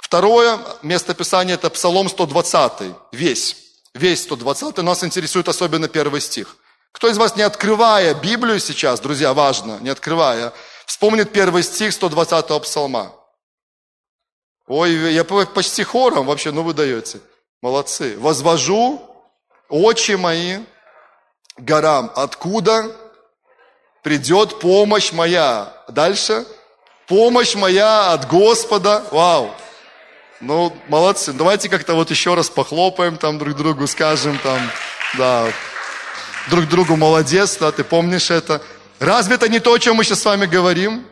[0.00, 3.56] Второе место Писания– это Псалом 120, весь.
[3.94, 6.56] Весь 120, нас интересует особенно первый стих.
[6.90, 10.52] Кто из вас, не открывая Библию сейчас, друзья, важно, не открывая,
[10.86, 13.12] вспомнит первый стих 120-го псалма?
[14.66, 17.20] Ой, я почти хором вообще, ну вы даете.
[17.62, 18.18] Молодцы.
[18.18, 19.00] Возвожу
[19.68, 20.58] очи мои
[21.56, 22.10] горам.
[22.16, 22.90] Откуда
[24.02, 25.72] придет помощь моя?
[25.88, 26.44] Дальше.
[27.06, 29.04] Помощь моя от Господа.
[29.12, 29.54] Вау.
[30.40, 31.32] Ну, молодцы.
[31.32, 34.60] Давайте как-то вот еще раз похлопаем там друг другу, скажем там,
[35.16, 35.46] да,
[36.50, 38.60] друг другу молодец, да, ты помнишь это.
[38.98, 41.06] Разве это не то, о чем мы сейчас с вами говорим?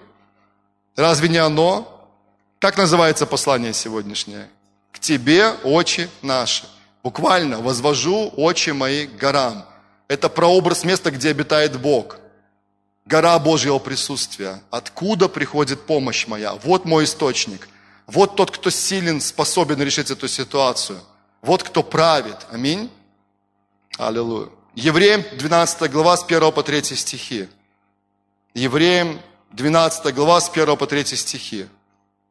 [0.97, 2.11] Разве не оно?
[2.59, 4.51] Как называется послание сегодняшнее?
[4.93, 6.65] К тебе очи наши.
[7.03, 9.65] Буквально возвожу очи мои к горам.
[10.09, 12.19] Это прообраз места, где обитает Бог.
[13.07, 14.63] Гора Божьего присутствия.
[14.71, 16.55] Откуда приходит помощь моя?
[16.55, 17.69] Вот мой источник.
[18.07, 21.01] Вот тот, кто силен, способен решить эту ситуацию.
[21.43, 22.37] Вот кто правит.
[22.51, 22.91] Аминь.
[23.99, 24.49] Аллилуйя.
[24.75, 27.49] Евреям 12 глава с 1 по 3 стихи.
[28.55, 29.21] Евреям
[29.53, 31.67] 12 глава с 1 по 3 стихи.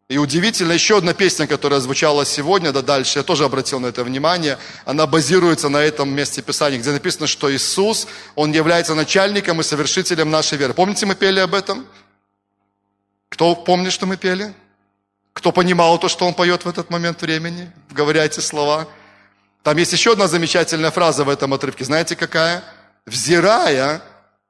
[0.10, 4.04] И удивительно, еще одна песня, которая звучала сегодня, да дальше, я тоже обратил на это
[4.04, 9.64] внимание, она базируется на этом месте Писания, где написано, что Иисус, Он является начальником и
[9.64, 10.74] совершителем нашей веры.
[10.74, 11.86] Помните, мы пели об этом?
[13.30, 14.52] Кто помнит, что мы пели?
[15.34, 18.88] Кто понимал то, что Он поет в этот момент времени, говоря эти слова?
[19.62, 21.86] Там есть еще одна замечательная фраза в этом отрывке.
[21.86, 22.64] Знаете какая?
[23.06, 24.02] «Взирая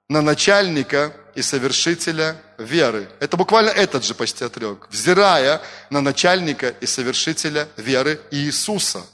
[0.07, 3.09] на начальника и совершителя веры.
[3.21, 4.89] Это буквально этот же почти отрывок.
[4.91, 9.05] Взирая на начальника и совершителя веры Иисуса,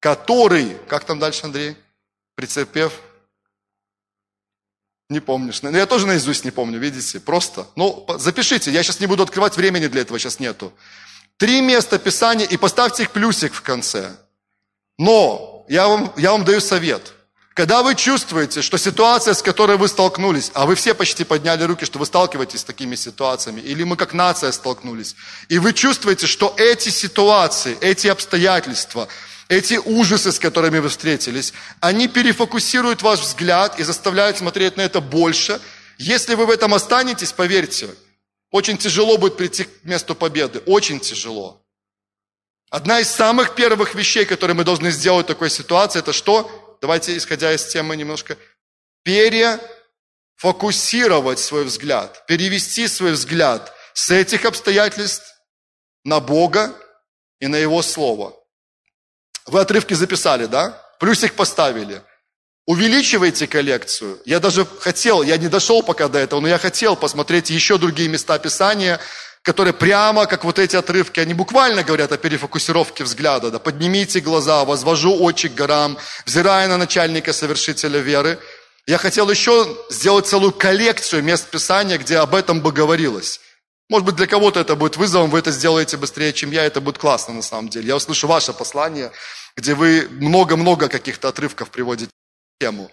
[0.00, 1.76] который, как там дальше, Андрей,
[2.34, 2.94] претерпев,
[5.10, 5.60] не помнишь.
[5.60, 7.66] Ну, я тоже наизусть не помню, видите, просто.
[7.76, 10.72] Ну, запишите, я сейчас не буду открывать, времени для этого сейчас нету.
[11.36, 14.16] Три места Писания и поставьте их плюсик в конце.
[14.98, 17.12] Но я вам, я вам даю совет–
[17.56, 21.86] когда вы чувствуете, что ситуация, с которой вы столкнулись, а вы все почти подняли руки,
[21.86, 25.16] что вы сталкиваетесь с такими ситуациями, или мы как нация столкнулись,
[25.48, 29.08] и вы чувствуете, что эти ситуации, эти обстоятельства,
[29.48, 35.00] эти ужасы, с которыми вы встретились, они перефокусируют ваш взгляд и заставляют смотреть на это
[35.00, 35.58] больше.
[35.96, 37.88] Если вы в этом останетесь, поверьте,
[38.50, 41.62] очень тяжело будет прийти к месту победы, очень тяжело.
[42.68, 46.65] Одна из самых первых вещей, которые мы должны сделать в такой ситуации, это что?
[46.80, 48.36] Давайте, исходя из темы, немножко
[49.02, 55.24] перефокусировать свой взгляд, перевести свой взгляд с этих обстоятельств
[56.04, 56.74] на Бога
[57.40, 58.34] и на Его Слово.
[59.46, 60.82] Вы отрывки записали, да?
[60.98, 62.02] Плюсик поставили.
[62.66, 64.20] Увеличивайте коллекцию.
[64.24, 68.08] Я даже хотел, я не дошел пока до этого, но я хотел посмотреть еще другие
[68.08, 68.98] места Писания,
[69.46, 73.52] которые прямо, как вот эти отрывки, они буквально говорят о перефокусировке взгляда.
[73.52, 78.40] Да, поднимите глаза, возвожу очи к горам, взирая на начальника совершителя веры.
[78.88, 83.40] Я хотел еще сделать целую коллекцию мест Писания, где об этом бы говорилось.
[83.88, 86.98] Может быть, для кого-то это будет вызовом, вы это сделаете быстрее, чем я, это будет
[86.98, 87.86] классно на самом деле.
[87.86, 89.12] Я услышу ваше послание,
[89.56, 92.90] где вы много-много каких-то отрывков приводите в тему.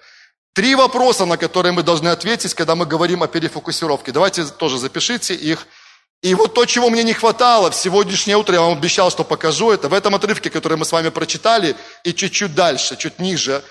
[0.53, 4.11] Три вопроса, на которые мы должны ответить, когда мы говорим о перефокусировке.
[4.11, 5.65] Давайте тоже запишите их.
[6.23, 9.71] И вот то, чего мне не хватало в сегодняшнее утро, я вам обещал, что покажу
[9.71, 13.61] это, в этом отрывке, который мы с вами прочитали, и чуть-чуть дальше, чуть ниже,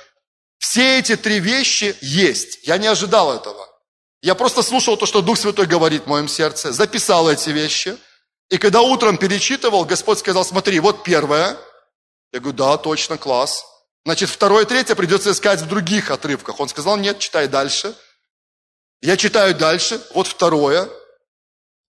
[0.58, 2.66] все эти три вещи есть.
[2.66, 3.66] Я не ожидал этого.
[4.20, 7.96] Я просто слушал то, что Дух Святой говорит в моем сердце, записал эти вещи.
[8.50, 11.56] И когда утром перечитывал, Господь сказал, смотри, вот первое.
[12.34, 13.64] Я говорю, да, точно, класс.
[14.04, 16.60] Значит, второе, третье придется искать в других отрывках.
[16.60, 17.94] Он сказал, нет, читай дальше.
[19.00, 20.90] Я читаю дальше, вот второе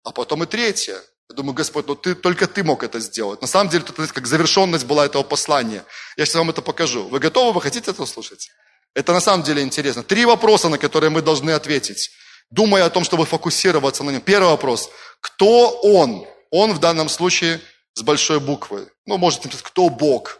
[0.07, 0.95] а потом и третье.
[1.29, 3.41] Я думаю, Господь, ну ты, только ты мог это сделать.
[3.41, 5.83] На самом деле, это как завершенность была этого послания.
[6.15, 7.09] Я сейчас вам это покажу.
[7.09, 7.51] Вы готовы?
[7.51, 8.49] Вы хотите это услышать?
[8.93, 10.03] Это на самом деле интересно.
[10.03, 12.11] Три вопроса, на которые мы должны ответить,
[12.49, 14.21] думая о том, чтобы фокусироваться на нем.
[14.21, 14.89] Первый вопрос.
[15.19, 16.25] Кто Он?
[16.51, 17.59] Он в данном случае
[17.93, 18.89] с большой буквы.
[19.05, 20.39] Ну, может, кто Бог?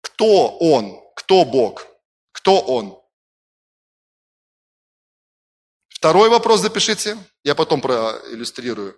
[0.00, 1.00] Кто Он?
[1.16, 1.88] Кто Бог?
[2.30, 2.96] Кто Он?
[6.04, 8.94] Второй вопрос запишите, я потом проиллюстрирую.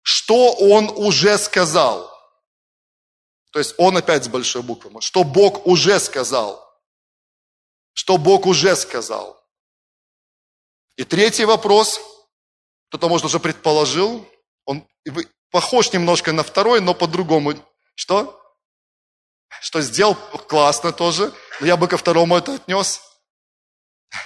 [0.00, 2.10] Что он уже сказал?
[3.52, 5.02] То есть он опять с большой буквы.
[5.02, 6.66] Что Бог уже сказал?
[7.92, 9.38] Что Бог уже сказал?
[10.96, 12.00] И третий вопрос,
[12.88, 14.26] кто-то, может, уже предположил,
[14.64, 14.88] он
[15.50, 17.52] похож немножко на второй, но по-другому.
[17.94, 18.42] Что?
[19.60, 23.09] Что сделал, классно тоже, но я бы ко второму это отнес.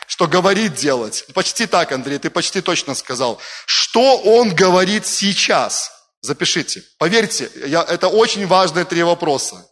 [0.07, 1.27] Что говорит делать.
[1.35, 3.41] Почти так, Андрей, ты почти точно сказал.
[3.67, 5.93] Что он говорит сейчас?
[6.21, 6.83] Запишите.
[6.99, 9.67] Поверьте, я, это очень важные три вопроса.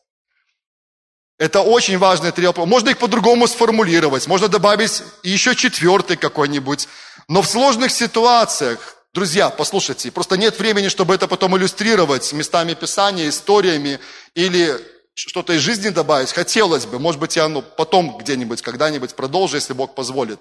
[1.39, 2.69] Это очень важные три вопроса.
[2.69, 6.89] Можно их по-другому сформулировать, можно добавить еще четвертый какой-нибудь.
[7.27, 13.29] Но в сложных ситуациях, друзья, послушайте, просто нет времени, чтобы это потом иллюстрировать местами Писания,
[13.29, 13.99] историями
[14.35, 14.79] или
[15.15, 16.33] что-то из жизни добавить.
[16.33, 20.41] Хотелось бы, может быть, я ну, потом где-нибудь, когда-нибудь продолжу, если Бог позволит.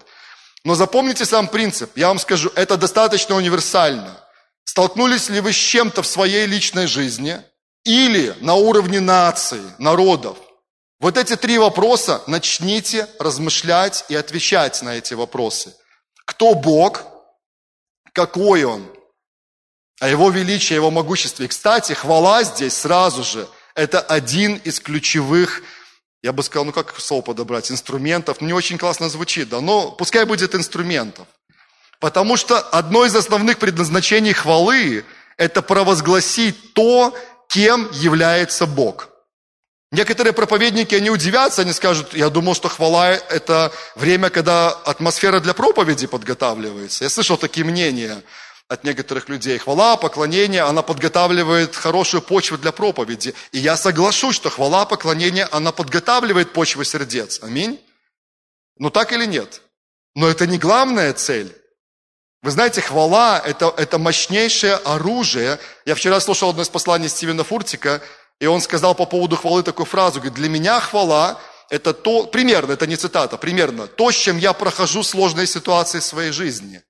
[0.64, 1.98] Но запомните сам принцип.
[1.98, 4.18] Я вам скажу, это достаточно универсально.
[4.64, 7.42] Столкнулись ли вы с чем-то в своей личной жизни
[7.84, 10.38] или на уровне нации, народов,
[11.00, 15.74] вот эти три вопроса начните размышлять и отвечать на эти вопросы.
[16.26, 17.04] Кто Бог?
[18.14, 18.88] Какой Он?
[20.00, 21.48] О Его величии, Его могуществе.
[21.48, 25.62] И, кстати, хвала здесь сразу же– это один из ключевых,
[26.22, 28.42] я бы сказал, ну как слово подобрать, инструментов.
[28.42, 31.28] Не очень классно звучит, да, но пускай будет инструментов.
[32.00, 35.06] Потому что одно из основных предназначений хвалы–
[35.38, 37.16] это провозгласить то,
[37.48, 39.10] кем является Бог–
[39.94, 45.54] Некоторые проповедники, они удивятся, они скажут, я думал, что хвала– это время, когда атмосфера для
[45.54, 47.04] проповеди подготавливается.
[47.04, 48.24] Я слышал такие мнения
[48.72, 49.58] от некоторых людей.
[49.58, 53.34] Хвала, поклонение, она подготавливает хорошую почву для проповеди.
[53.52, 57.40] И я соглашусь, что хвала, поклонение, она подготавливает почву сердец.
[57.44, 57.80] Аминь.
[58.78, 59.62] Ну так или нет?
[60.16, 61.56] Но это не главная цель.
[62.42, 65.60] Вы знаете, хвала это,– это мощнейшее оружие.
[65.86, 68.02] Я вчера слушал одно из посланий Стивена Фуртика–
[68.42, 72.74] и он сказал по поводу хвалы такую фразу, говорит, для меня хвала– это то, примерно,
[72.74, 76.82] это не цитата, примерно, то, с чем я прохожу сложные ситуации в своей жизни.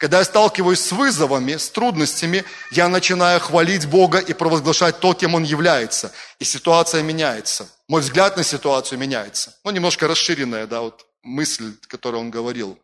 [0.00, 5.34] Когда я сталкиваюсь с вызовами, с трудностями, я начинаю хвалить Бога и провозглашать то, кем
[5.34, 6.10] Он является.
[6.38, 7.68] И ситуация меняется.
[7.86, 9.54] Мой взгляд на ситуацию меняется.
[9.62, 12.78] Ну, немножко расширенная, да, вот мысль, которую он говорил.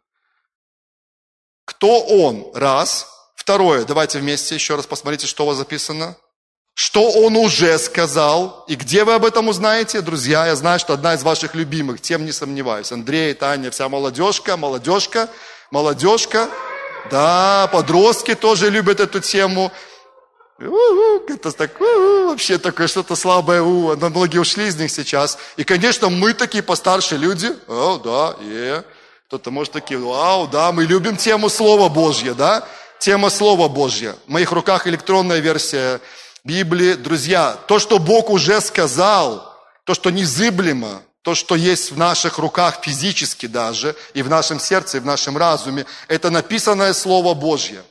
[1.64, 2.50] Кто Он?
[2.52, 3.08] Раз.
[3.34, 6.16] Второе, давайте вместе еще раз посмотрите, что у вас записано
[6.78, 8.66] что он уже сказал.
[8.68, 10.44] И где вы об этом узнаете, друзья?
[10.44, 12.92] Я знаю, что одна из ваших любимых, тем не сомневаюсь.
[12.92, 15.30] Андрей, Таня, вся молодежка, молодежка,
[15.70, 16.50] молодежка.
[17.10, 19.72] Да, подростки тоже любят эту тему.
[20.58, 25.38] Это так, вообще такое что-то слабое, у, но многие ушли из них сейчас.
[25.56, 28.84] И, конечно, мы такие постарше люди, о, да, е.
[29.26, 32.66] Кто-то может такие, вау, да, мы любим тему Слова Божье, да?
[33.00, 34.14] Тема Слова Божье.
[34.26, 36.00] В моих руках электронная версия
[36.44, 39.52] Библии, друзья, то, что Бог уже сказал,
[39.84, 44.98] то, что незыблемо, то, что есть в наших руках физически даже, и в нашем сердце,
[44.98, 47.82] и в нашем разуме, это написанное Слово Божье.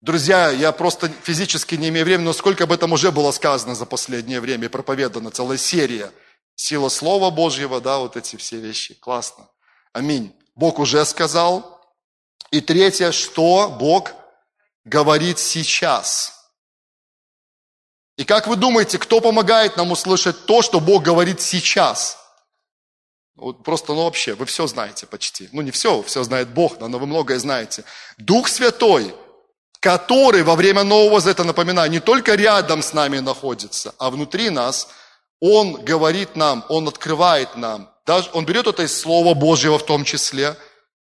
[0.00, 3.84] Друзья, я просто физически не имею времени, но сколько об этом уже было сказано за
[3.84, 6.10] последнее время, проповедана целая серия.
[6.54, 8.94] Сила Слова Божьего, да, вот эти все вещи.
[8.94, 9.46] Классно.
[9.92, 10.34] Аминь.
[10.56, 11.82] Бог уже сказал.
[12.50, 14.12] И третье, что Бог
[14.86, 16.38] говорит сейчас–
[18.16, 22.21] и как вы думаете, кто помогает нам услышать то, что Бог говорит сейчас?
[23.42, 25.48] Вот просто, ну вообще, вы все знаете почти.
[25.52, 27.84] Ну не все, все знает Бог, но вы многое знаете.
[28.16, 29.14] Дух Святой,
[29.80, 34.88] который во время Нового Завета, напоминаю, не только рядом с нами находится, а внутри нас,
[35.40, 37.90] Он говорит нам, Он открывает нам.
[38.06, 40.56] Даже, он берет это из Слова Божьего в том числе.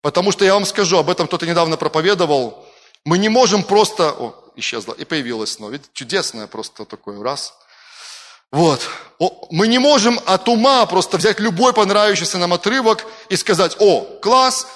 [0.02, 2.66] Потому что я вам скажу, об этом кто-то недавно проповедовал,
[3.06, 4.12] мы не можем просто...
[4.12, 5.72] О, исчезла и появилась снова.
[5.72, 7.54] Видите, чудесное просто такое раз.
[8.52, 8.88] Вот.
[9.52, 14.68] Мы не можем от ума просто взять любой понравившийся нам отрывок и сказать, о, класс,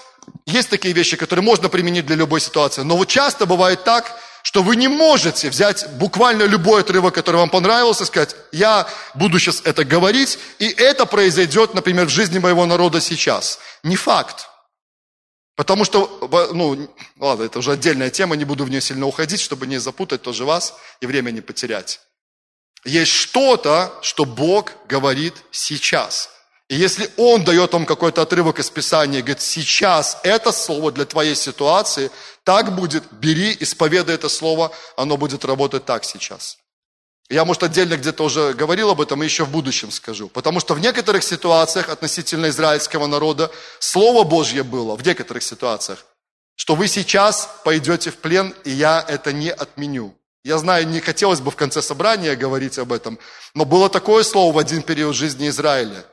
[0.46, 2.82] есть такие вещи, которые можно применить для любой ситуации.
[2.82, 7.50] Но вот часто бывает так, что вы не можете взять буквально любой отрывок, который вам
[7.50, 13.02] понравился, сказать, я буду сейчас это говорить, и это произойдет, например, в жизни моего народа
[13.02, 13.60] сейчас.
[13.82, 14.48] Не факт.
[15.56, 16.88] Потому что, ну,
[17.20, 20.46] ладно, это уже отдельная тема, не буду в нее сильно уходить, чтобы не запутать тоже
[20.46, 22.02] вас и время не потерять.
[22.86, 26.30] Есть что-то, что Бог говорит сейчас.
[26.69, 31.36] И если Он дает вам какой-то отрывок из Писания говорит, сейчас это слово для твоей
[31.36, 32.12] ситуации,
[32.43, 36.58] так будет, бери, исповедай это слово, оно будет работать так сейчас.
[37.27, 40.29] Я, может, отдельно где-то уже говорил об этом и еще в будущем скажу.
[40.29, 46.06] Потому что в некоторых ситуациях относительно израильского народа Слово Божье было, в некоторых ситуациях,
[46.56, 50.15] что вы сейчас пойдете в плен, и я это не отменю.
[50.46, 53.17] Я знаю, не хотелось бы в конце собрания говорить об этом,
[53.56, 56.06] но было такое слово в один период жизни Израиля.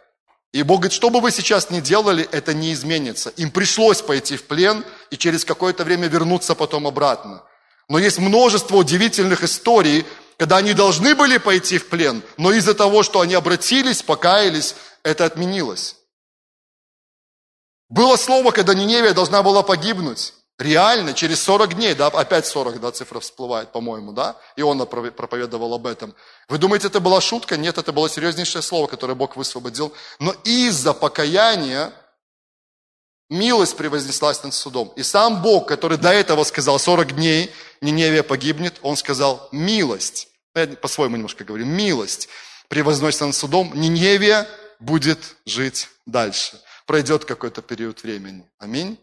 [0.53, 3.28] И Бог говорит, что бы вы сейчас ни делали, это не изменится.
[3.37, 7.43] Им пришлось пойти в плен и через какое-то время вернуться потом обратно.
[7.91, 10.07] Но есть множество удивительных историй,
[10.39, 15.26] когда они должны были пойти в плен, но из-за того, что они обратились, покаялись, это
[15.26, 15.97] отменилось.
[17.91, 20.33] Было слово, когда Ниневия должна была погибнуть.
[20.59, 25.75] Реально, через 40 дней, да, опять 40, да, цифра всплывает, по-моему, да, и он проповедовал
[25.75, 26.15] об этом.
[26.49, 27.57] Вы думаете, это была шутка?
[27.57, 29.93] Нет, это было серьезнейшее слово, которое Бог высвободил.
[30.21, 31.93] Но из-за покаяния
[33.29, 34.93] милость превознеслась над судом.
[34.95, 37.51] И сам Бог, который до этого сказал 40 дней,
[37.81, 40.29] Ниневия погибнет, он сказал милость.
[40.55, 42.29] Я по-своему немножко говорю, милость
[42.69, 44.47] превозносится над судом, Ниневия
[44.79, 46.61] будет жить дальше.
[46.87, 48.45] Пройдет какой-то период времени.
[48.59, 48.99] Аминь.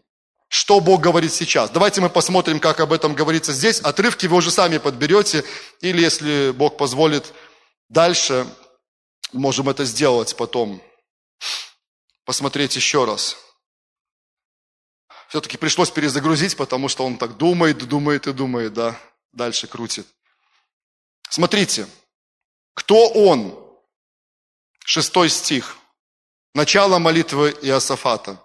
[0.50, 1.70] Что Бог говорит сейчас?
[1.70, 3.78] Давайте мы посмотрим, как об этом говорится здесь.
[3.78, 5.44] Отрывки вы уже сами подберете,
[5.80, 7.32] или если Бог позволит,
[7.88, 8.48] дальше
[9.32, 10.82] можем это сделать потом.
[12.24, 13.36] Посмотреть еще раз.
[15.28, 19.00] Все-таки пришлось перезагрузить, потому что он так думает, думает и думает, да,
[19.32, 20.08] дальше крутит.
[21.28, 21.86] Смотрите,
[22.74, 23.56] кто он?
[24.84, 25.76] Шестой стих.
[26.54, 28.44] Начало молитвы Иосафата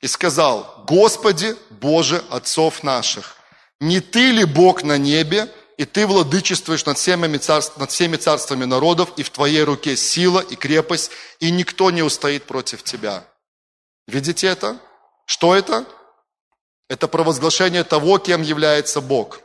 [0.00, 3.36] и сказал, Господи, Боже отцов наших,
[3.80, 8.64] не Ты ли Бог на небе, и Ты владычествуешь над всеми, царств, над всеми царствами
[8.64, 13.24] народов, и в Твоей руке сила и крепость, и никто не устоит против Тебя.
[14.06, 14.78] Видите это?
[15.26, 15.86] Что это?
[16.88, 19.40] Это провозглашение того, кем является Бог.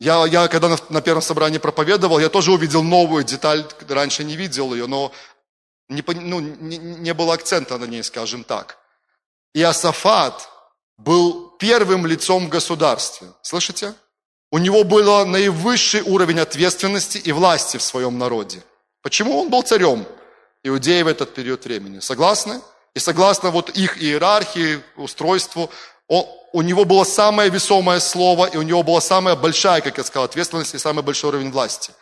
[0.00, 4.34] Я, я когда на, на первом собрании проповедовал, я тоже увидел новую деталь, раньше не
[4.36, 5.12] видел ее, но
[5.88, 8.83] не, ну, не, не было акцента на ней, скажем так.
[9.54, 10.48] Иосафат
[10.98, 13.28] был первым лицом в государстве.
[13.42, 13.94] Слышите?
[14.50, 18.62] У него был наивысший уровень ответственности и власти в своем народе.
[19.02, 20.06] Почему он был царем
[20.62, 22.00] иудеи в этот период времени?
[22.00, 22.60] Согласны?
[22.94, 25.70] И согласно вот их иерархии, устройству,
[26.06, 30.04] он, у него было самое весомое слово, и у него была самая большая, как я
[30.04, 31.92] сказал, ответственность и самый большой уровень власти.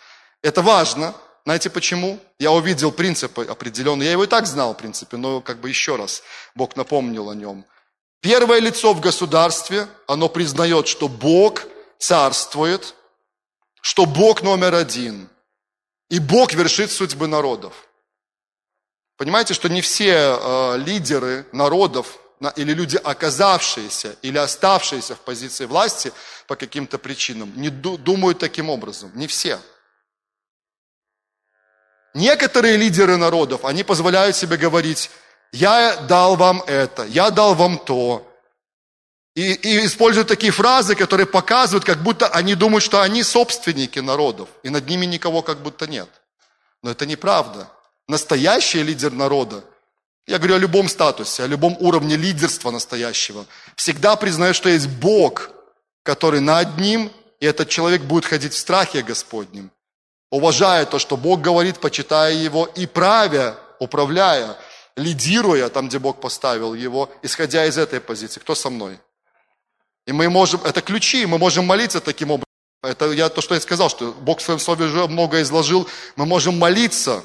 [0.43, 1.15] Это важно.
[1.45, 2.21] Знаете почему?
[2.39, 4.07] Я увидел принципы определенные.
[4.07, 6.23] Я его и так знал, в принципе, но как бы еще раз
[6.55, 7.65] Бог напомнил о нем.
[8.21, 11.65] Первое лицо в государстве, оно признает, что Бог
[11.99, 12.95] царствует,
[13.81, 15.29] что Бог номер один,
[16.09, 17.89] и Бог вершит судьбы народов.
[19.17, 22.19] Понимаете, что не все э, лидеры народов
[22.57, 26.13] или люди, оказавшиеся или оставшиеся в позиции власти
[26.47, 29.11] по каким-то причинам, не думают таким образом.
[29.15, 29.61] Не все.
[32.15, 35.11] Некоторые лидеры народов, они позволяют себе говорить,
[35.53, 38.29] я дал вам это, я дал вам то.
[39.35, 44.51] И, и используют такие фразы, которые показывают, как будто они думают, что они собственники народов,
[44.63, 46.09] и над ними никого как будто нет.
[46.83, 47.71] Но это неправда.
[48.09, 49.65] Настоящий лидер народа,
[50.27, 55.51] я говорю о любом статусе, о любом уровне лидерства настоящего, всегда признает, что есть Бог,
[56.03, 57.11] который над ним,
[57.41, 59.71] и этот человек будет ходить в страхе Господнем
[60.33, 64.57] уважая то, что Бог говорит, почитая Его и правя, управляя,
[64.97, 68.41] лидируя там, где Бог поставил его, исходя из этой позиции.
[68.41, 68.99] Кто со мной?
[70.07, 72.47] И мы можем, это ключи, мы можем молиться таким образом.
[72.83, 75.87] Это я то, что я сказал, что Бог в своем слове уже много изложил.
[76.17, 77.23] Мы можем молиться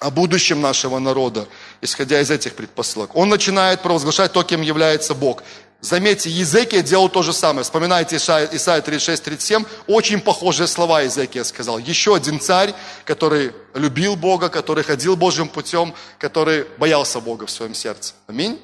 [0.00, 1.48] о будущем нашего народа,
[1.80, 3.16] исходя из этих предпосылок.
[3.16, 5.42] Он начинает провозглашать то, кем является Бог.
[5.86, 7.62] Заметьте, Езекия делал то же самое.
[7.62, 11.78] Вспоминайте Исайя 36-37, очень похожие слова Езекия сказал.
[11.78, 12.74] Еще один царь,
[13.04, 18.14] который любил Бога, который ходил Божьим путем, который боялся Бога в своем сердце.
[18.26, 18.60] Аминь.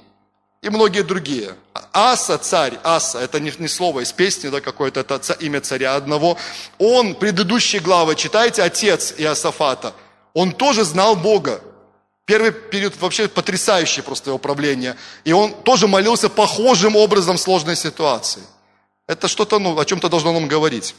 [0.62, 1.54] И многие другие.
[1.92, 6.36] Аса, царь, Аса, это не, не слово из песни, да, какое-то, это имя царя одного.
[6.78, 9.92] Он, предыдущие главы, читайте, отец Иосафата,
[10.34, 11.60] он тоже знал Бога.
[12.24, 14.96] Первый период вообще потрясающее просто его правление.
[15.24, 18.42] И он тоже молился похожим образом в сложной ситуации.
[19.08, 20.94] Это что-то, ну, о чем-то должно нам говорить.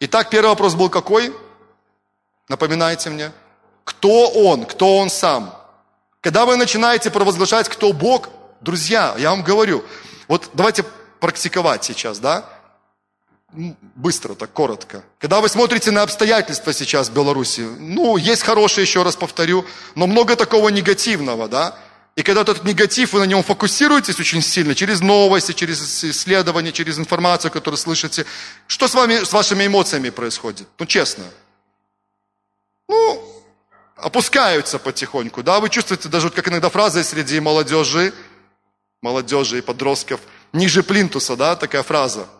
[0.00, 1.32] Итак, первый вопрос был какой?
[2.48, 3.32] Напоминайте мне.
[3.84, 4.64] Кто он?
[4.64, 5.54] Кто он сам?
[6.20, 8.28] Когда вы начинаете провозглашать, кто Бог,
[8.60, 9.84] друзья, я вам говорю,
[10.26, 10.84] вот давайте
[11.20, 12.44] практиковать сейчас, да?
[13.52, 15.04] Быстро, так коротко.
[15.18, 20.06] Когда вы смотрите на обстоятельства сейчас в Беларуси, ну, есть хорошие, еще раз повторю, но
[20.06, 21.78] много такого негативного, да?
[22.16, 26.98] И когда этот негатив, вы на нем фокусируетесь очень сильно, через новости, через исследования, через
[26.98, 28.26] информацию, которую слышите,
[28.66, 30.66] что с вами, с вашими эмоциями происходит?
[30.78, 31.24] Ну, честно.
[32.88, 33.44] Ну,
[33.96, 35.60] опускаются потихоньку, да?
[35.60, 38.12] Вы чувствуете, даже вот как иногда фраза среди молодежи,
[39.00, 40.20] молодежи и подростков,
[40.52, 42.26] ниже плинтуса, да, такая фраза–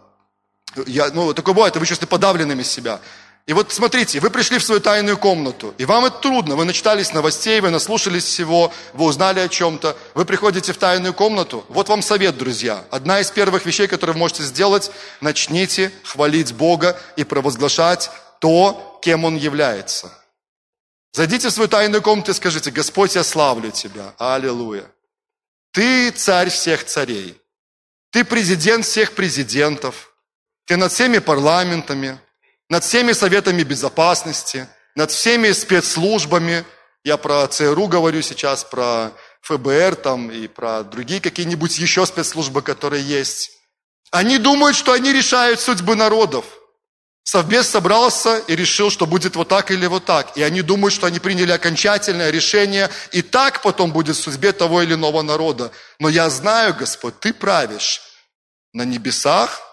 [0.86, 3.00] я, ну, такое бывает, вы чувствуете подавленными себя.
[3.48, 7.14] И вот смотрите, вы пришли в свою тайную комнату, и вам это трудно, вы начитались
[7.14, 11.64] новостей, вы наслушались всего, вы узнали о чем-то, вы приходите в тайную комнату.
[11.70, 12.84] Вот вам совет, друзья.
[12.90, 14.90] Одна из первых вещей, которые вы можете сделать,
[15.22, 20.12] начните хвалить Бога и провозглашать то, кем Он является.
[21.12, 24.12] Зайдите в свою тайную комнату и скажите, Господь, я славлю Тебя.
[24.18, 24.84] Аллилуйя.
[25.72, 27.40] Ты царь всех царей.
[28.10, 30.07] Ты президент всех президентов.
[30.68, 32.20] Ты над всеми парламентами
[32.68, 36.64] над всеми советами безопасности, над всеми спецслужбами.
[37.04, 39.12] Я про ЦРУ говорю сейчас, про
[39.42, 43.52] ФБР там и про другие какие-нибудь еще спецслужбы, которые есть.
[44.10, 46.44] Они думают, что они решают судьбы народов.
[47.22, 50.36] Совбез собрался и решил, что будет вот так или вот так.
[50.36, 54.80] И они думают, что они приняли окончательное решение, и так потом будет в судьбе того
[54.80, 55.70] или иного народа.
[55.98, 58.00] Но я знаю, Господь, Ты правишь
[58.72, 59.67] на небесах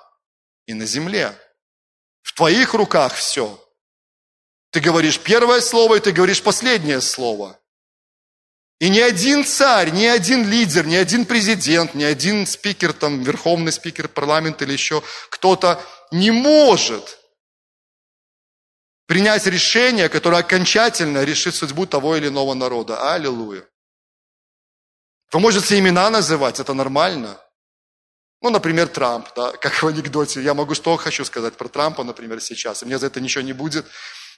[0.66, 1.38] и на земле.
[2.22, 3.61] В твоих руках все.
[4.72, 7.59] Ты говоришь первое слово, и ты говоришь последнее слово.
[8.80, 13.72] И ни один царь, ни один лидер, ни один президент, ни один спикер, там, верховный
[13.72, 17.20] спикер парламента или еще кто-то не может
[19.05, 23.13] принять решение, которое окончательно решит судьбу того или иного народа.
[23.13, 23.66] Аллилуйя.
[25.32, 27.39] Вы можете имена называть, это нормально.
[28.45, 30.39] Ну, например, Трамп, да, как в анекдоте.
[30.39, 33.53] Я могу что хочу сказать про Трампа, например, сейчас, и мне за это ничего не
[33.53, 33.87] будет.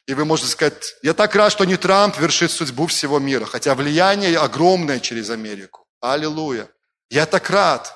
[0.05, 3.75] И вы можете сказать, я так рад, что не Трамп вершит судьбу всего мира, хотя
[3.75, 5.85] влияние огромное через Америку.
[5.99, 6.69] Аллилуйя.
[7.09, 7.93] Я так рад,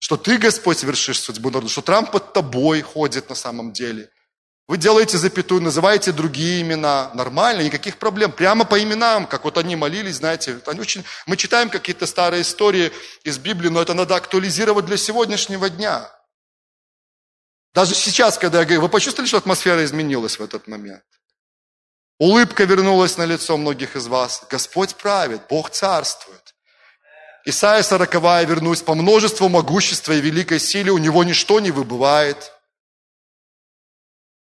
[0.00, 4.10] что ты, Господь, вершишь судьбу народа, что Трамп под тобой ходит на самом деле–
[4.68, 7.10] вы делаете запятую, называете другие имена.
[7.14, 8.32] Нормально, никаких проблем.
[8.32, 10.60] Прямо по именам, как вот они молились, знаете.
[10.66, 11.04] Они очень...
[11.26, 12.92] Мы читаем какие-то старые истории
[13.24, 16.10] из Библии, но это надо актуализировать для сегодняшнего дня.
[17.74, 21.04] Даже сейчас, когда я говорю, вы почувствовали, что атмосфера изменилась в этот момент?
[22.18, 24.44] Улыбка вернулась на лицо многих из вас.
[24.48, 26.54] Господь правит, Бог царствует.
[27.44, 28.14] Исайя 40
[28.46, 32.52] вернусь, по множеству могущества и великой силе у него ничто не выбывает.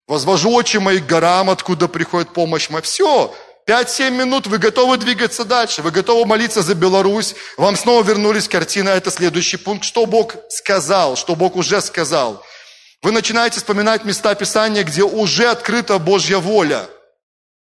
[0.07, 2.81] Возвожу очи мои к горам, откуда приходит помощь моя.
[2.81, 3.33] Все,
[3.67, 8.89] 5-7 минут, вы готовы двигаться дальше, вы готовы молиться за Беларусь, вам снова вернулись картина,
[8.89, 9.83] это следующий пункт.
[9.83, 12.43] Что Бог сказал, что Бог уже сказал.
[13.01, 16.87] Вы начинаете вспоминать места Писания, где уже открыта Божья воля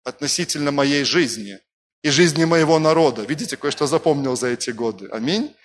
[0.03, 1.59] относительно моей жизни
[2.03, 3.21] и жизни моего народа.
[3.21, 5.07] Видите, кое-что запомнил за эти годы.
[5.11, 5.55] Аминь.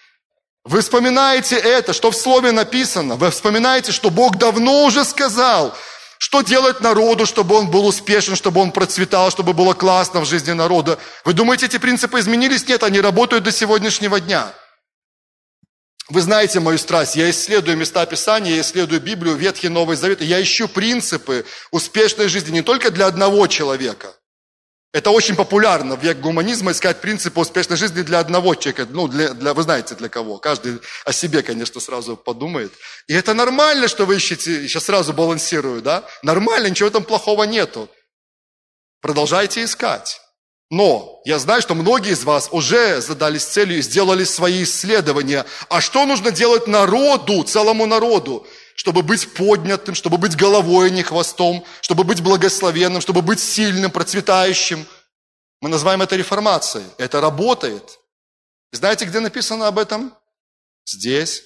[0.65, 3.17] Вы вспоминаете это, что в Слове написано.
[3.17, 5.75] Вы вспоминаете, что Бог давно уже сказал,
[6.19, 10.53] что делать народу, чтобы он был успешен, чтобы он процветал, чтобы было классно в жизни
[10.53, 10.99] народа?
[11.25, 12.67] Вы думаете, эти принципы изменились?
[12.69, 14.53] Нет, они работают до сегодняшнего дня.
[16.09, 17.17] Вы знаете мою страсть.
[17.17, 20.21] Я исследую места Писания, я исследую Библию, Ветхий Новый Завет.
[20.21, 24.15] Я ищу принципы успешной жизни не только для одного человека–
[24.97, 28.87] это очень популярно в век гуманизма искать принципы успешной жизни для одного человека.
[28.91, 30.39] Ну, для, для, вы знаете для кого.
[30.39, 32.73] Каждый о себе, конечно, сразу подумает.
[33.07, 36.05] И это нормально, что вы ищете, сейчас сразу балансирую, да?
[36.23, 37.91] Нормально, ничего там плохого нету.
[39.03, 40.19] Продолжайте искать.
[40.71, 45.45] Но я знаю, что многие из вас уже задались целью и сделали свои исследования.
[45.69, 48.47] А что нужно делать народу, целому народу?
[48.77, 53.91] Чтобы быть поднятым, чтобы быть головой, а не хвостом, чтобы быть благословенным, чтобы быть сильным,
[53.91, 54.87] процветающим.
[55.63, 56.85] Мы называем это реформацией.
[56.99, 57.99] Это работает.
[58.73, 60.15] Знаете, где написано об этом?
[60.87, 61.43] Здесь.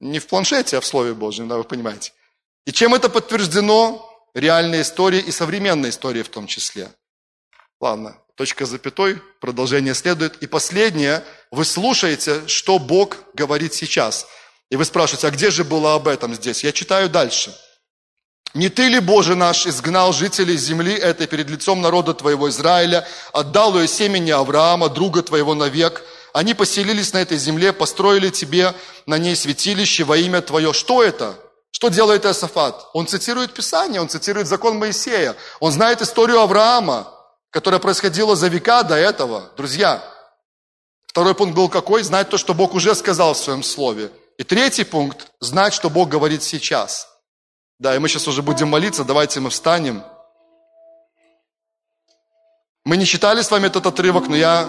[0.00, 2.12] Не в планшете, а в Слове Божьем, да, вы понимаете.
[2.66, 4.10] И чем это подтверждено?
[4.32, 6.92] Реальная история и современная история в том числе.
[7.80, 10.42] Ладно, точка запятой, продолжение следует.
[10.42, 14.26] И последнее, вы слушаете, что Бог говорит сейчас–
[14.74, 16.64] и вы спрашиваете, а где же было об этом здесь?
[16.64, 17.56] Я читаю дальше.
[18.54, 23.78] «Не ты ли, Боже наш, изгнал жителей земли этой перед лицом народа твоего Израиля, отдал
[23.78, 26.02] ее семени Авраама, друга твоего навек?
[26.32, 28.74] Они поселились на этой земле, построили тебе
[29.06, 30.72] на ней святилище во имя твое».
[30.72, 31.36] Что это?
[31.70, 32.88] Что делает Иосафат?
[32.94, 35.36] Он цитирует Писание, он цитирует закон Моисея.
[35.60, 37.14] Он знает историю Авраама,
[37.50, 39.52] которая происходила за века до этого.
[39.56, 40.02] Друзья,
[41.06, 42.02] второй пункт был какой?
[42.02, 46.08] Знать то, что Бог уже сказал в своем слове– и третий пункт– знать, что Бог
[46.08, 47.08] говорит сейчас.
[47.78, 50.02] Да, и мы сейчас уже будем молиться, давайте мы встанем.
[52.84, 54.68] Мы не читали с вами этот отрывок, но я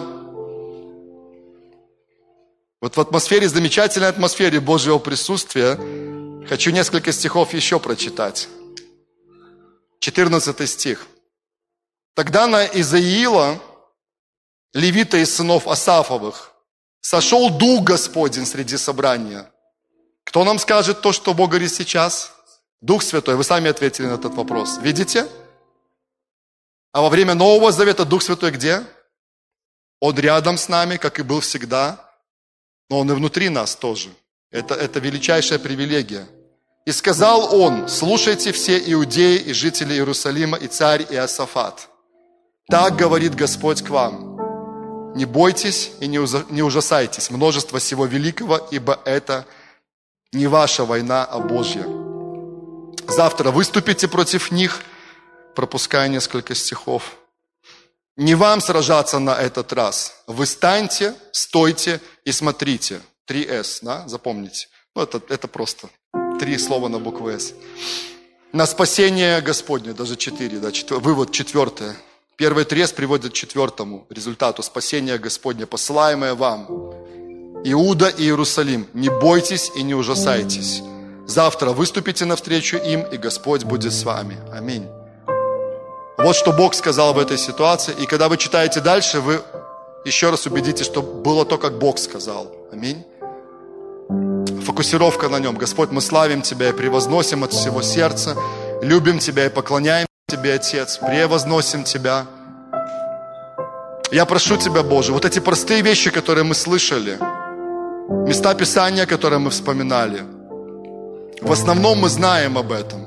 [2.80, 5.76] вот в атмосфере, замечательной атмосфере Божьего присутствия
[6.47, 8.47] хочу несколько стихов еще прочитать.
[9.99, 11.07] 14 стих.
[12.13, 13.59] Тогда на Изаиила,
[14.74, 16.51] левита из сынов Асафовых,
[17.01, 19.51] сошел Дух Господень среди собрания–
[20.26, 22.34] кто нам скажет то, что Бог говорит сейчас?
[22.82, 24.78] Дух Святой, вы сами ответили на этот вопрос.
[24.82, 25.28] Видите?
[26.91, 28.84] А во время Нового Завета Дух Святой где?
[30.01, 32.11] Он рядом с нами, как и был всегда,
[32.89, 34.09] но Он и внутри нас тоже.
[34.51, 36.28] Это, это величайшая привилегия.
[36.86, 41.89] И сказал он, слушайте все иудеи и жители Иерусалима, и царь Иосафат.
[42.67, 44.36] Так говорит Господь к вам.
[45.15, 49.45] Не бойтесь и не ужасайтесь множество всего великого, ибо это
[50.36, 51.86] не ваша война, а Божья.
[53.07, 54.81] Завтра выступите против них,
[55.55, 57.17] пропуская несколько стихов.
[58.17, 60.23] Не вам сражаться на этот раз.
[60.27, 63.01] Вы станьте, стойте и смотрите.
[63.27, 64.67] 3С, да, запомните.
[64.95, 65.89] Ну, это, это просто
[66.39, 67.53] Три слова на букву «С».
[68.51, 70.99] На спасение Господне, даже четыре, да, четвер...
[70.99, 71.95] вывод четвертое.
[72.36, 76.67] Первый трес приводит к четвертому результату спасения Господня, посылаемое вам.
[77.72, 80.82] Иуда и Иерусалим, не бойтесь и не ужасайтесь.
[81.28, 84.38] Завтра выступите навстречу им, и Господь будет с вами.
[84.53, 84.88] Аминь.
[86.18, 87.93] Вот что Бог сказал в этой ситуации.
[87.99, 89.41] И когда вы читаете дальше, вы
[90.05, 92.51] еще раз убедитесь, что было то, как Бог сказал.
[92.72, 93.03] Аминь
[94.66, 95.55] фокусировка на нем.
[95.55, 98.36] Господь, мы славим Тебя и превозносим от всего сердца,
[98.82, 102.26] любим Тебя и поклоняем Тебе, Отец, превозносим Тебя.
[104.11, 107.18] Я прошу Тебя, Боже, вот эти простые вещи, которые мы слышали,
[108.10, 110.24] места Писания, которые мы вспоминали,
[111.41, 113.06] в основном мы знаем об этом.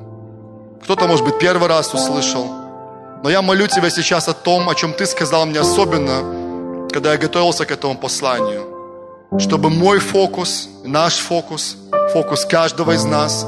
[0.83, 2.47] Кто-то, может быть, первый раз услышал.
[3.23, 7.19] Но я молю Тебя сейчас о том, о чем Ты сказал мне особенно, когда я
[7.19, 8.75] готовился к этому посланию–
[9.37, 11.77] чтобы мой фокус, наш фокус,
[12.13, 13.45] фокус каждого из нас,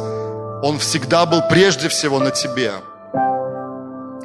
[0.63, 2.73] он всегда был прежде всего на Тебе.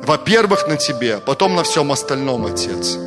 [0.03, 2.97] Во-первых, на Тебе, потом на всем остальном, Отец.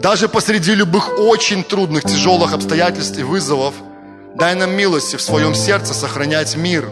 [0.00, 3.74] Даже посреди любых очень трудных, тяжелых обстоятельств и вызовов,
[4.34, 6.88] дай нам милости в своем сердце сохранять мир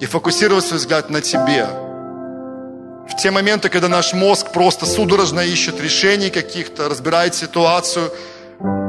[0.00, 1.66] и фокусировать свой взгляд на Тебе.
[3.08, 8.10] В те моменты, когда наш мозг просто судорожно ищет решений каких-то, разбирает ситуацию–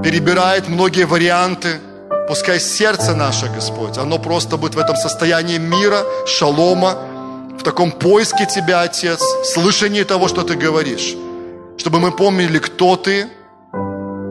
[0.03, 1.79] перебирает многие варианты.
[2.27, 6.97] Пускай сердце наше, Господь, оно просто будет в этом состоянии мира, шалома,
[7.57, 9.21] в таком поиске Тебя, Отец,
[9.53, 11.15] слышании того, что Ты говоришь.
[11.77, 13.27] Чтобы мы помнили, кто Ты,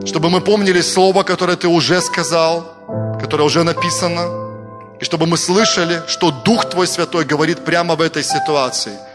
[0.07, 2.75] чтобы мы помнили Слово, которое Ты уже сказал,
[3.21, 4.51] которое уже написано,
[5.01, 8.93] и чтобы мы слышали, что Дух Твой Святой говорит прямо в этой ситуации–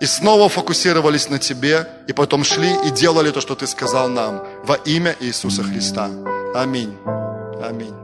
[0.00, 4.42] и снова фокусировались на Тебе, и потом шли и делали то, что Ты сказал нам
[4.64, 6.08] во имя Иисуса Христа.
[6.54, 6.96] Аминь.
[7.62, 7.97] Аминь.